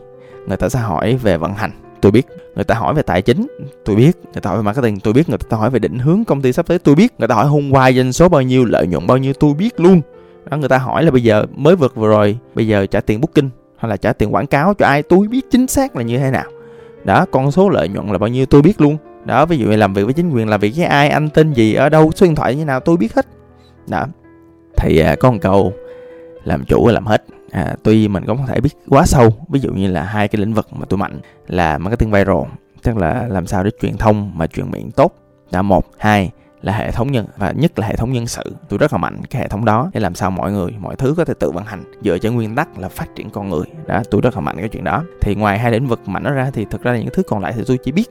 Người 0.47 0.57
ta 0.57 0.69
sẽ 0.69 0.79
hỏi 0.79 1.17
về 1.17 1.37
vận 1.37 1.55
hành 1.55 1.71
tôi 2.01 2.13
biết 2.13 2.27
người 2.55 2.65
ta 2.65 2.75
hỏi 2.75 2.95
về 2.95 3.03
tài 3.03 3.23
chính, 3.23 3.47
tôi 3.85 3.97
biết 3.97 4.13
người 4.33 4.41
ta 4.43 4.51
hỏi 4.51 4.59
về 4.59 4.63
marketing, 4.63 5.01
tôi 5.01 5.15
biết 5.15 5.29
người 5.29 5.39
ta 5.49 5.57
hỏi 5.57 5.71
về 5.71 5.79
định 5.79 5.99
hướng 5.99 6.25
công 6.25 6.43
ty 6.43 6.53
sắp 6.53 6.67
tới, 6.67 6.79
tôi 6.79 6.95
biết 6.95 7.13
người 7.19 7.29
ta 7.29 7.35
hỏi 7.35 7.47
hôm 7.47 7.71
qua 7.71 7.93
doanh 7.93 8.13
số 8.13 8.29
bao 8.29 8.43
nhiêu, 8.43 8.65
lợi 8.65 8.87
nhuận 8.87 9.07
bao 9.07 9.19
nhiêu, 9.19 9.33
tôi 9.33 9.55
biết 9.55 9.81
luôn. 9.81 10.01
Đó, 10.51 10.57
người 10.57 10.69
ta 10.69 10.79
hỏi 10.79 11.05
là 11.05 11.11
bây 11.11 11.23
giờ 11.23 11.45
mới 11.57 11.77
vượt 11.77 11.95
vừa 11.97 12.09
rồi, 12.09 12.39
bây 12.55 12.67
giờ 12.67 12.87
trả 12.87 13.01
tiền 13.01 13.21
booking 13.21 13.49
hay 13.77 13.89
là 13.89 13.97
trả 13.97 14.13
tiền 14.13 14.35
quảng 14.35 14.47
cáo 14.47 14.75
cho 14.75 14.87
ai, 14.87 15.03
tôi 15.03 15.29
biết 15.29 15.51
chính 15.51 15.67
xác 15.67 15.97
là 15.97 16.03
như 16.03 16.19
thế 16.19 16.31
nào. 16.31 16.45
Đó, 17.05 17.27
con 17.31 17.51
số 17.51 17.69
lợi 17.69 17.89
nhuận 17.89 18.07
là 18.07 18.19
bao 18.19 18.29
nhiêu, 18.29 18.47
tôi 18.47 18.63
biết 18.63 18.81
luôn. 18.81 18.97
Đó, 19.25 19.47
ví 19.47 19.59
dụ 19.59 19.67
như 19.67 19.77
làm 19.77 19.95
việc 19.95 20.05
với 20.05 20.13
chính 20.13 20.31
quyền, 20.31 20.49
làm 20.49 20.61
việc 20.61 20.73
với 20.77 20.85
ai, 20.85 21.09
anh 21.09 21.29
tên 21.29 21.53
gì, 21.53 21.75
ở 21.75 21.89
đâu, 21.89 22.11
số 22.15 22.27
điện 22.27 22.35
thoại 22.35 22.57
như 22.57 22.65
nào, 22.65 22.81
tôi 22.81 22.97
biết 22.97 23.15
hết. 23.15 23.27
Đó, 23.89 24.07
thì 24.77 24.99
à, 24.99 25.17
có 25.21 25.31
một 25.31 25.39
câu, 25.41 25.73
làm 26.45 26.65
chủ 26.65 26.89
làm 26.89 27.07
hết 27.07 27.25
à, 27.51 27.75
tuy 27.83 28.09
mình 28.09 28.25
cũng 28.27 28.37
không 28.37 28.47
thể 28.47 28.61
biết 28.61 28.77
quá 28.89 29.07
sâu 29.07 29.31
ví 29.49 29.61
dụ 29.61 29.73
như 29.73 29.91
là 29.91 30.03
hai 30.03 30.29
cái 30.29 30.41
lĩnh 30.41 30.55
vực 30.55 30.69
mà 30.73 30.87
tôi 30.89 30.99
mạnh 30.99 31.21
là 31.47 31.79
marketing 31.79 32.11
viral 32.11 32.45
tức 32.83 32.97
là 32.97 33.27
làm 33.29 33.47
sao 33.47 33.65
để 33.65 33.71
truyền 33.83 33.97
thông 33.97 34.39
mà 34.39 34.47
truyền 34.47 34.71
miệng 34.71 34.91
tốt. 34.91 35.15
Đã 35.53 35.63
một. 35.63 35.85
Hai 35.99 36.31
là 36.63 36.73
hệ 36.73 36.91
thống 36.91 37.13
nhân 37.13 37.27
và 37.37 37.53
nhất 37.53 37.79
là 37.79 37.87
hệ 37.87 37.97
thống 37.97 38.13
nhân 38.13 38.27
sự. 38.27 38.43
Tôi 38.69 38.79
rất 38.79 38.93
là 38.93 38.99
mạnh 38.99 39.21
cái 39.31 39.43
hệ 39.43 39.49
thống 39.49 39.65
đó 39.65 39.91
để 39.93 40.01
làm 40.01 40.15
sao 40.15 40.31
mọi 40.31 40.53
người 40.53 40.71
mọi 40.81 40.97
thứ 40.97 41.15
có 41.17 41.25
thể 41.25 41.35
tự 41.35 41.51
vận 41.51 41.65
hành 41.65 41.85
dựa 42.05 42.19
trên 42.19 42.35
nguyên 42.35 42.55
tắc 42.55 42.79
là 42.79 42.89
phát 42.89 43.09
triển 43.17 43.31
con 43.31 43.49
người. 43.49 43.65
Đó 43.87 44.03
tôi 44.11 44.21
rất 44.21 44.35
là 44.35 44.41
mạnh 44.41 44.57
cái 44.59 44.69
chuyện 44.69 44.85
đó. 44.85 45.05
Thì 45.21 45.35
ngoài 45.35 45.59
hai 45.59 45.73
lĩnh 45.73 45.87
vực 45.87 46.09
mạnh 46.09 46.23
đó 46.23 46.31
ra 46.31 46.51
thì 46.55 46.67
thực 46.71 46.83
ra 46.83 46.93
là 46.93 46.99
những 46.99 47.09
thứ 47.13 47.23
còn 47.23 47.41
lại 47.41 47.53
thì 47.57 47.63
tôi 47.67 47.79
chỉ 47.85 47.93
biết 47.93 48.11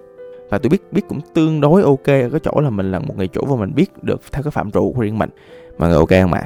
và 0.50 0.58
tôi 0.58 0.70
biết 0.70 0.84
biết 0.92 1.02
cũng 1.10 1.20
tương 1.34 1.62
đối 1.62 1.82
ok 1.82 2.08
ở 2.08 2.30
cái 2.32 2.40
chỗ 2.44 2.62
là 2.62 2.70
mình 2.70 2.92
là 2.92 3.00
một 3.00 3.18
người 3.18 3.28
chủ 3.28 3.46
và 3.46 3.56
mình 3.56 3.76
biết 3.76 4.04
được 4.04 4.22
theo 4.32 4.44
cái 4.44 4.52
phạm 4.52 4.72
trụ 4.72 4.94
của 4.96 5.02
riêng 5.02 5.18
mình. 5.18 5.30
Mọi 5.78 5.90
người 5.90 5.98
ok 5.98 6.10
không 6.10 6.34
ạ? 6.34 6.44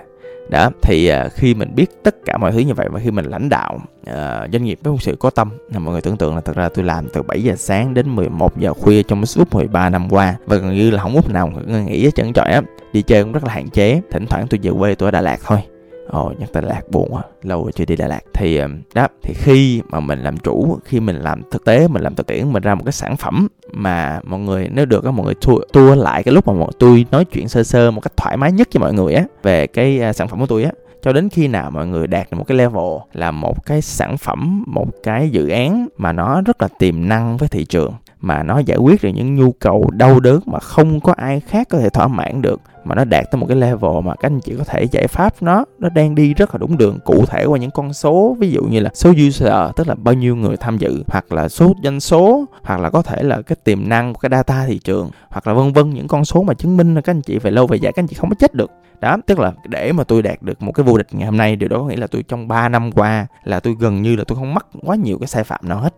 Đó 0.49 0.69
thì 0.81 1.11
uh, 1.11 1.33
khi 1.33 1.53
mình 1.53 1.75
biết 1.75 2.03
tất 2.03 2.15
cả 2.25 2.37
mọi 2.37 2.51
thứ 2.51 2.59
như 2.59 2.73
vậy 2.73 2.87
và 2.91 2.99
khi 2.99 3.11
mình 3.11 3.25
lãnh 3.25 3.49
đạo 3.49 3.79
uh, 4.09 4.51
doanh 4.51 4.63
nghiệp 4.63 4.79
với 4.83 4.91
một 4.93 5.01
sự 5.01 5.15
có 5.19 5.29
tâm 5.29 5.49
là 5.73 5.79
mọi 5.79 5.91
người 5.91 6.01
tưởng 6.01 6.17
tượng 6.17 6.35
là 6.35 6.41
thật 6.41 6.55
ra 6.55 6.69
tôi 6.69 6.85
làm 6.85 7.07
từ 7.13 7.21
7 7.21 7.43
giờ 7.43 7.55
sáng 7.55 7.93
đến 7.93 8.15
11 8.15 8.57
giờ 8.57 8.73
khuya 8.73 9.03
trong 9.03 9.25
suốt 9.25 9.53
13 9.53 9.89
năm 9.89 10.09
qua. 10.09 10.35
Và 10.45 10.55
gần 10.55 10.75
như 10.75 10.91
là 10.91 11.03
không 11.03 11.15
lúc 11.15 11.29
nào 11.29 11.51
nghỉ 11.67 12.03
hết 12.03 12.15
trơn 12.15 12.33
trọi 12.33 12.51
á. 12.51 12.61
Đi 12.93 13.01
chơi 13.01 13.23
cũng 13.23 13.31
rất 13.31 13.43
là 13.43 13.53
hạn 13.53 13.69
chế 13.69 14.01
thỉnh 14.11 14.25
thoảng 14.25 14.47
tôi 14.49 14.59
về 14.63 14.71
quê 14.79 14.95
tôi 14.95 15.07
ở 15.07 15.11
Đà 15.11 15.21
Lạt 15.21 15.39
thôi. 15.43 15.59
Ồ, 16.07 16.33
nhắc 16.39 16.49
Đà 16.53 16.61
Lạt 16.61 16.81
buồn 16.89 17.07
quá, 17.11 17.21
lâu 17.41 17.63
rồi 17.63 17.71
chưa 17.71 17.85
đi 17.85 17.95
Đà 17.95 18.07
Lạt. 18.07 18.19
Thì 18.33 18.61
đó, 18.93 19.07
thì 19.23 19.33
khi 19.33 19.81
mà 19.89 19.99
mình 19.99 20.19
làm 20.19 20.37
chủ, 20.37 20.77
khi 20.85 20.99
mình 20.99 21.15
làm 21.15 21.41
thực 21.51 21.65
tế, 21.65 21.87
mình 21.87 22.03
làm 22.03 22.15
thực 22.15 22.27
tiễn, 22.27 22.53
mình 22.53 22.63
ra 22.63 22.75
một 22.75 22.81
cái 22.85 22.91
sản 22.91 23.17
phẩm 23.17 23.47
mà 23.71 24.19
mọi 24.23 24.39
người 24.39 24.69
nếu 24.71 24.85
được 24.85 25.05
á 25.05 25.11
mọi 25.11 25.25
người 25.25 25.35
tua, 25.45 25.59
tua 25.73 25.95
lại 25.95 26.23
cái 26.23 26.33
lúc 26.33 26.47
mà 26.47 26.65
tôi 26.79 27.05
nói 27.11 27.25
chuyện 27.25 27.47
sơ 27.47 27.63
sơ 27.63 27.91
một 27.91 28.01
cách 28.01 28.17
thoải 28.17 28.37
mái 28.37 28.51
nhất 28.51 28.67
với 28.73 28.79
mọi 28.81 28.93
người 28.93 29.13
á 29.13 29.23
về 29.43 29.67
cái 29.67 29.99
à, 29.99 30.13
sản 30.13 30.27
phẩm 30.27 30.39
của 30.39 30.45
tôi 30.45 30.63
á 30.63 30.71
cho 31.03 31.13
đến 31.13 31.29
khi 31.29 31.47
nào 31.47 31.71
mọi 31.71 31.87
người 31.87 32.07
đạt 32.07 32.31
được 32.31 32.37
một 32.37 32.43
cái 32.47 32.57
level 32.57 32.83
là 33.13 33.31
một 33.31 33.65
cái 33.65 33.81
sản 33.81 34.17
phẩm, 34.17 34.63
một 34.67 34.87
cái 35.03 35.29
dự 35.29 35.47
án 35.47 35.87
mà 35.97 36.13
nó 36.13 36.41
rất 36.41 36.61
là 36.61 36.67
tiềm 36.79 37.07
năng 37.07 37.37
với 37.37 37.49
thị 37.49 37.65
trường, 37.65 37.93
mà 38.19 38.43
nó 38.43 38.59
giải 38.59 38.77
quyết 38.77 39.03
được 39.03 39.09
những 39.09 39.35
nhu 39.35 39.51
cầu 39.51 39.89
đau 39.91 40.19
đớn 40.19 40.39
mà 40.45 40.59
không 40.59 40.99
có 40.99 41.13
ai 41.17 41.39
khác 41.39 41.67
có 41.69 41.79
thể 41.79 41.89
thỏa 41.89 42.07
mãn 42.07 42.41
được, 42.41 42.61
mà 42.83 42.95
nó 42.95 43.05
đạt 43.05 43.31
tới 43.31 43.39
một 43.39 43.45
cái 43.45 43.57
level 43.57 43.91
mà 44.03 44.15
các 44.15 44.27
anh 44.27 44.39
chị 44.39 44.55
có 44.57 44.63
thể 44.63 44.83
giải 44.83 45.07
pháp 45.07 45.41
nó 45.41 45.65
nó 45.79 45.89
đang 45.89 46.15
đi 46.15 46.33
rất 46.33 46.55
là 46.55 46.57
đúng 46.57 46.77
đường 46.77 46.99
cụ 47.05 47.25
thể 47.25 47.45
qua 47.45 47.57
những 47.59 47.71
con 47.71 47.93
số. 47.93 48.37
Ví 48.39 48.51
dụ 48.51 48.63
như 48.63 48.79
là 48.79 48.89
số 48.93 49.11
user, 49.27 49.53
tức 49.75 49.87
là 49.87 49.95
bao 49.95 50.13
nhiêu 50.13 50.35
người 50.35 50.57
tham 50.57 50.77
dự, 50.77 51.03
hoặc 51.07 51.33
là 51.33 51.49
số 51.49 51.73
doanh 51.83 51.99
số, 51.99 52.45
hoặc 52.63 52.79
là 52.79 52.89
có 52.89 53.01
thể 53.01 53.23
là 53.23 53.41
cái 53.41 53.55
tiềm 53.63 53.89
năng 53.89 54.13
của 54.13 54.19
cái 54.19 54.29
data 54.31 54.65
thị 54.67 54.79
trường, 54.83 55.09
hoặc 55.29 55.47
là 55.47 55.53
vân 55.53 55.73
vân 55.73 55.89
những 55.89 56.07
con 56.07 56.25
số 56.25 56.43
mà 56.43 56.53
chứng 56.53 56.77
minh 56.77 56.95
là 56.95 57.01
các 57.01 57.11
anh 57.11 57.21
chị 57.21 57.39
về 57.39 57.51
lâu 57.51 57.67
về 57.67 57.77
dài, 57.77 57.93
các 57.95 58.03
anh 58.03 58.07
chị 58.07 58.15
không 58.15 58.29
có 58.29 58.35
chết 58.39 58.53
được 58.53 58.71
đó, 59.01 59.17
tức 59.25 59.39
là 59.39 59.51
để 59.69 59.91
mà 59.91 60.03
tôi 60.03 60.21
đạt 60.21 60.41
được 60.41 60.61
một 60.61 60.71
cái 60.71 60.83
vô 60.83 60.97
địch 60.97 61.07
ngày 61.11 61.25
hôm 61.25 61.37
nay, 61.37 61.55
điều 61.55 61.69
đó 61.69 61.77
có 61.77 61.85
nghĩa 61.85 61.95
là 61.95 62.07
tôi 62.07 62.23
trong 62.23 62.47
3 62.47 62.69
năm 62.69 62.91
qua 62.91 63.27
là 63.43 63.59
tôi 63.59 63.75
gần 63.79 64.01
như 64.01 64.15
là 64.15 64.23
tôi 64.27 64.35
không 64.35 64.53
mắc 64.53 64.65
quá 64.81 64.95
nhiều 64.95 65.17
cái 65.19 65.27
sai 65.27 65.43
phạm 65.43 65.69
nào 65.69 65.79
hết. 65.79 65.93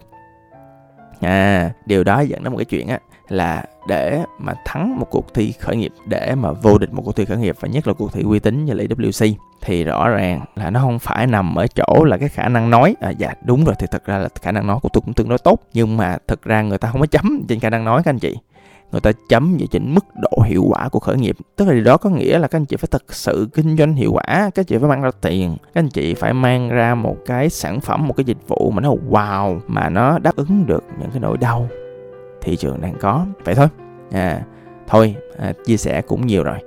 À 1.22 1.72
điều 1.86 2.04
đó 2.04 2.20
dẫn 2.20 2.44
đến 2.44 2.52
một 2.52 2.58
cái 2.58 2.66
chuyện 2.66 2.88
á, 2.88 3.00
là 3.28 3.64
để 3.88 4.24
mà 4.40 4.54
thắng 4.66 5.00
một 5.00 5.08
cuộc 5.10 5.34
thi 5.34 5.52
khởi 5.52 5.75
nghiệp, 5.75 5.92
để 6.06 6.36
mà 6.36 6.52
vô 6.52 6.78
địch 6.78 6.94
một 6.94 7.02
cuộc 7.06 7.16
thi 7.16 7.25
khởi 7.25 7.38
nghiệp, 7.38 7.56
và 7.60 7.68
nhất 7.68 7.88
là 7.88 7.94
cuộc 7.94 8.14
thi 8.14 8.22
uy 8.22 8.40
tín 8.40 8.66
như 8.66 8.74
là 8.74 8.84
WC 8.84 9.34
thì 9.62 9.84
rõ 9.84 10.10
ràng 10.10 10.46
là 10.56 10.70
nó 10.70 10.80
không 10.80 11.00
phải 11.00 11.28
nằm 11.28 11.56
ở 11.56 11.68
chỗ 11.68 12.04
là 12.04 12.18
cái 12.18 12.30
khả 12.30 12.50
năng 12.50 12.70
nói. 12.70 12.96
À 13.02 13.10
dạ 13.10 13.34
đúng 13.46 13.64
rồi, 13.64 13.75
thì 13.80 13.88
thật 13.92 14.06
ra 14.06 14.18
là 14.18 14.30
khả 14.42 14.52
năng 14.52 14.68
nói 14.68 14.80
của 14.82 14.90
tôi 14.90 15.02
cũng 15.02 15.14
tương 15.14 15.30
đối 15.30 15.38
tốt, 15.38 15.60
nhưng 15.74 15.98
mà 15.98 16.18
thật 16.28 16.44
ra 16.44 16.62
người 16.62 16.78
ta 16.78 16.90
không 16.92 17.02
có 17.02 17.08
chấm 17.08 17.46
trên 17.48 17.60
khả 17.60 17.70
năng 17.70 17.86
nói 17.86 18.02
các 18.04 18.12
anh 18.12 18.20
chị 18.20 18.36
người 18.96 19.02
ta 19.02 19.12
chấm 19.30 19.58
về 19.60 19.68
chỉnh 19.72 19.94
mức 19.94 20.06
độ 20.22 20.44
hiệu 20.46 20.64
quả 20.70 20.90
của 20.90 21.00
khởi 21.00 21.18
nghiệp. 21.18 21.38
Tức 21.56 21.68
là 21.68 21.74
điều 21.74 21.84
đó 21.84 21.98
có 21.98 22.10
nghĩa 22.10 22.40
là 22.40 22.48
các 22.48 22.58
anh 22.58 22.66
chị 22.66 22.75
phải 22.75 22.88
thực 22.92 23.14
sự 23.14 23.48
kinh 23.54 23.78
doanh 23.78 23.94
hiệu 23.94 24.12
quả 24.14 24.24
các 24.25 24.58
anh 24.58 24.66
chị 24.66 24.78
phải 24.78 24.90
mang 24.90 25.02
ra 25.02 25.12
tiền 25.22 25.58
các 25.74 25.82
anh 25.82 25.90
chị 25.90 26.14
phải 26.14 26.34
mang 26.34 26.70
ra 26.70 26.96
một 26.96 27.18
cái 27.25 27.50
sản 27.50 27.80
phẩm 27.82 28.08
một 28.08 28.14
cái 28.18 28.24
dịch 28.24 28.48
vụ 28.48 28.72
mà 28.72 28.82
nó 28.82 28.94
wow 29.10 29.60
mà 29.68 29.90
nó 29.90 30.20
đáp 30.20 30.36
ứng 30.36 30.66
được 30.66 30.84
những 31.00 31.10
cái 31.12 31.20
nỗi 31.20 31.38
đau 31.38 31.68
thị 32.42 32.56
trường 32.56 32.82
đang 32.82 32.96
có. 33.00 33.25
Vậy 33.46 33.56
thôi. 33.56 33.68
À 34.12 34.42
thôi 34.88 35.16
à, 35.38 35.54
chia 35.66 35.78
sẻ 35.78 36.02
cũng 36.02 36.28
nhiều 36.28 36.44
rồi. 36.44 36.58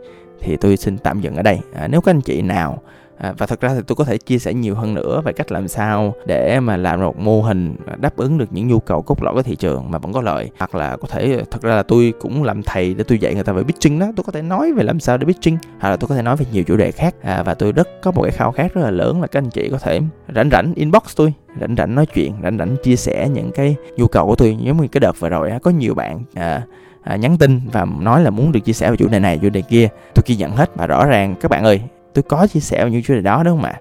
Thì 0.40 0.56
tôi 0.56 0.76
xin 0.76 0.98
tạm 0.98 1.20
dừng 1.20 1.36
ở 1.36 1.42
đây. 1.42 1.58
À, 1.74 1.88
nếu 1.88 2.00
các 2.00 2.10
anh 2.10 2.20
chị 2.20 2.42
nào 2.42 2.82
À, 3.18 3.34
và 3.38 3.46
thật 3.46 3.60
ra 3.60 3.74
thì 3.74 3.80
tôi 3.86 3.96
có 3.96 4.04
thể 4.04 4.18
chia 4.18 4.38
sẻ 4.38 4.54
nhiều 4.54 4.74
hơn 4.74 4.94
nữa 4.94 5.22
về 5.24 5.32
cách 5.32 5.52
làm 5.52 5.68
sao 5.68 6.14
để 6.26 6.60
mà 6.60 6.76
làm 6.76 7.00
một 7.00 7.18
mô 7.18 7.42
hình 7.42 7.76
đáp 7.96 8.16
ứng 8.16 8.38
được 8.38 8.52
những 8.52 8.68
nhu 8.68 8.80
cầu 8.80 9.02
cốt 9.02 9.22
lõi 9.22 9.34
của 9.34 9.42
thị 9.42 9.56
trường 9.56 9.90
mà 9.90 9.98
vẫn 9.98 10.12
có 10.12 10.20
lợi. 10.20 10.50
Hoặc 10.58 10.74
là 10.74 10.96
có 10.96 11.08
thể 11.08 11.42
thật 11.50 11.62
ra 11.62 11.76
là 11.76 11.82
tôi 11.82 12.12
cũng 12.20 12.42
làm 12.42 12.62
thầy 12.62 12.94
để 12.94 13.04
tôi 13.04 13.18
dạy 13.18 13.34
người 13.34 13.44
ta 13.44 13.52
về 13.52 13.62
pitching 13.62 13.98
đó. 13.98 14.06
Tôi 14.16 14.24
có 14.24 14.32
thể 14.32 14.42
nói 14.42 14.72
về 14.72 14.84
làm 14.84 15.00
sao 15.00 15.16
để 15.18 15.26
pitching 15.26 15.58
hoặc 15.80 15.90
là 15.90 15.96
tôi 15.96 16.08
có 16.08 16.14
thể 16.14 16.22
nói 16.22 16.36
về 16.36 16.46
nhiều 16.52 16.64
chủ 16.64 16.76
đề 16.76 16.90
khác. 16.90 17.14
À, 17.22 17.42
và 17.42 17.54
tôi 17.54 17.72
rất 17.72 17.88
có 18.02 18.10
một 18.10 18.22
cái 18.22 18.32
khao 18.32 18.52
khát 18.52 18.74
rất 18.74 18.82
là 18.82 18.90
lớn 18.90 19.20
là 19.20 19.26
các 19.26 19.38
anh 19.38 19.50
chị 19.50 19.68
có 19.70 19.78
thể 19.78 20.00
rảnh 20.34 20.50
rảnh 20.50 20.72
inbox 20.74 21.02
tôi 21.16 21.32
rảnh 21.60 21.76
rảnh 21.76 21.94
nói 21.94 22.06
chuyện 22.06 22.34
rảnh 22.42 22.58
rảnh 22.58 22.76
chia 22.82 22.96
sẻ 22.96 23.28
những 23.28 23.50
cái 23.52 23.76
nhu 23.96 24.06
cầu 24.06 24.26
của 24.26 24.34
tôi. 24.34 24.56
Giống 24.60 24.82
như 24.82 24.88
cái 24.88 25.00
đợt 25.00 25.20
vừa 25.20 25.28
rồi 25.28 25.52
có 25.62 25.70
nhiều 25.70 25.94
bạn 25.94 26.22
à, 26.34 26.62
à, 27.02 27.16
nhắn 27.16 27.38
tin 27.38 27.60
và 27.72 27.86
nói 28.00 28.22
là 28.22 28.30
muốn 28.30 28.52
được 28.52 28.60
chia 28.60 28.72
sẻ 28.72 28.90
về 28.90 28.96
chủ 28.96 29.08
đề 29.08 29.18
này 29.18 29.38
chủ 29.42 29.48
đề 29.48 29.60
kia. 29.60 29.88
Tôi 30.14 30.22
ghi 30.26 30.36
nhận 30.36 30.50
hết 30.50 30.70
và 30.74 30.86
rõ 30.86 31.04
ràng 31.04 31.34
các 31.40 31.50
bạn 31.50 31.64
ơi 31.64 31.80
tôi 32.18 32.22
có 32.22 32.46
chia 32.46 32.60
sẻ 32.60 32.90
những 32.90 33.02
chủ 33.02 33.14
đề 33.14 33.20
đó 33.20 33.42
đúng 33.42 33.56
không 33.56 33.64
ạ? 33.64 33.80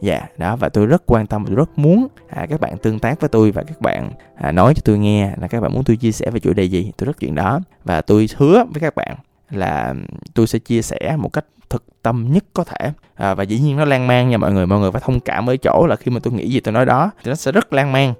Dạ 0.00 0.18
yeah, 0.18 0.38
đó 0.38 0.56
và 0.56 0.68
tôi 0.68 0.86
rất 0.86 1.02
quan 1.06 1.26
tâm 1.26 1.44
tôi 1.46 1.56
rất 1.56 1.78
muốn 1.78 2.08
à, 2.28 2.46
các 2.50 2.60
bạn 2.60 2.78
tương 2.78 2.98
tác 2.98 3.20
với 3.20 3.28
tôi 3.28 3.50
và 3.50 3.62
các 3.62 3.80
bạn 3.80 4.10
à, 4.36 4.52
nói 4.52 4.74
cho 4.74 4.82
tôi 4.84 4.98
nghe 4.98 5.32
là 5.40 5.48
các 5.48 5.60
bạn 5.60 5.72
muốn 5.72 5.84
tôi 5.84 5.96
chia 5.96 6.12
sẻ 6.12 6.30
về 6.30 6.40
chủ 6.40 6.52
đề 6.52 6.64
gì. 6.64 6.92
Tôi 6.96 7.06
rất 7.06 7.16
chuyện 7.20 7.34
đó. 7.34 7.60
Và 7.84 8.00
tôi 8.00 8.28
hứa 8.36 8.64
với 8.72 8.80
các 8.80 8.94
bạn 8.94 9.16
là 9.50 9.94
tôi 10.34 10.46
sẽ 10.46 10.58
chia 10.58 10.82
sẻ 10.82 11.16
một 11.18 11.32
cách 11.32 11.44
thực 11.70 11.84
tâm 12.02 12.32
nhất 12.32 12.44
có 12.54 12.64
thể. 12.64 12.92
À, 13.14 13.34
và 13.34 13.42
dĩ 13.42 13.58
nhiên 13.58 13.76
nó 13.76 13.84
lan 13.84 14.06
man 14.06 14.28
nha 14.28 14.38
mọi 14.38 14.52
người. 14.52 14.66
Mọi 14.66 14.80
người 14.80 14.92
phải 14.92 15.02
thông 15.04 15.20
cảm 15.20 15.46
với 15.46 15.58
chỗ 15.58 15.86
là 15.88 15.96
khi 15.96 16.10
mà 16.10 16.20
tôi 16.22 16.32
nghĩ 16.32 16.50
gì 16.50 16.60
tôi 16.60 16.74
nói 16.74 16.86
đó 16.86 17.10
thì 17.22 17.28
nó 17.28 17.34
sẽ 17.34 17.52
rất 17.52 17.72
lan 17.72 17.92
man. 17.92 18.14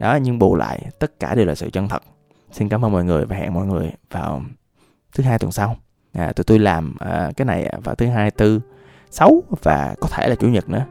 Đó 0.00 0.18
nhưng 0.22 0.38
bù 0.38 0.56
lại 0.56 0.80
tất 0.98 1.20
cả 1.20 1.34
đều 1.34 1.46
là 1.46 1.54
sự 1.54 1.70
chân 1.70 1.88
thật. 1.88 2.02
Xin 2.52 2.68
cảm 2.68 2.84
ơn 2.84 2.92
mọi 2.92 3.04
người 3.04 3.24
và 3.24 3.36
hẹn 3.36 3.54
mọi 3.54 3.66
người 3.66 3.90
vào 4.10 4.42
thứ 5.14 5.24
hai 5.24 5.38
tuần 5.38 5.52
sau. 5.52 5.76
À, 6.12 6.32
tụi 6.32 6.44
tôi 6.44 6.58
làm 6.58 6.96
à, 6.98 7.30
cái 7.36 7.44
này 7.44 7.64
à, 7.64 7.78
vào 7.84 7.94
thứ 7.94 8.06
hai 8.06 8.30
tư 8.30 8.60
sáu 9.10 9.42
và 9.62 9.94
có 10.00 10.08
thể 10.10 10.28
là 10.28 10.34
chủ 10.34 10.48
nhật 10.48 10.68
nữa. 10.68 10.84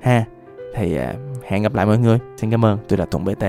Ha, 0.00 0.24
thì 0.74 0.96
à, 0.96 1.14
hẹn 1.42 1.62
gặp 1.62 1.74
lại 1.74 1.86
mọi 1.86 1.98
người. 1.98 2.18
Xin 2.36 2.50
cảm 2.50 2.64
ơn. 2.64 2.78
Tôi 2.88 2.98
là 2.98 3.04
tùng 3.04 3.24
bt 3.24 3.44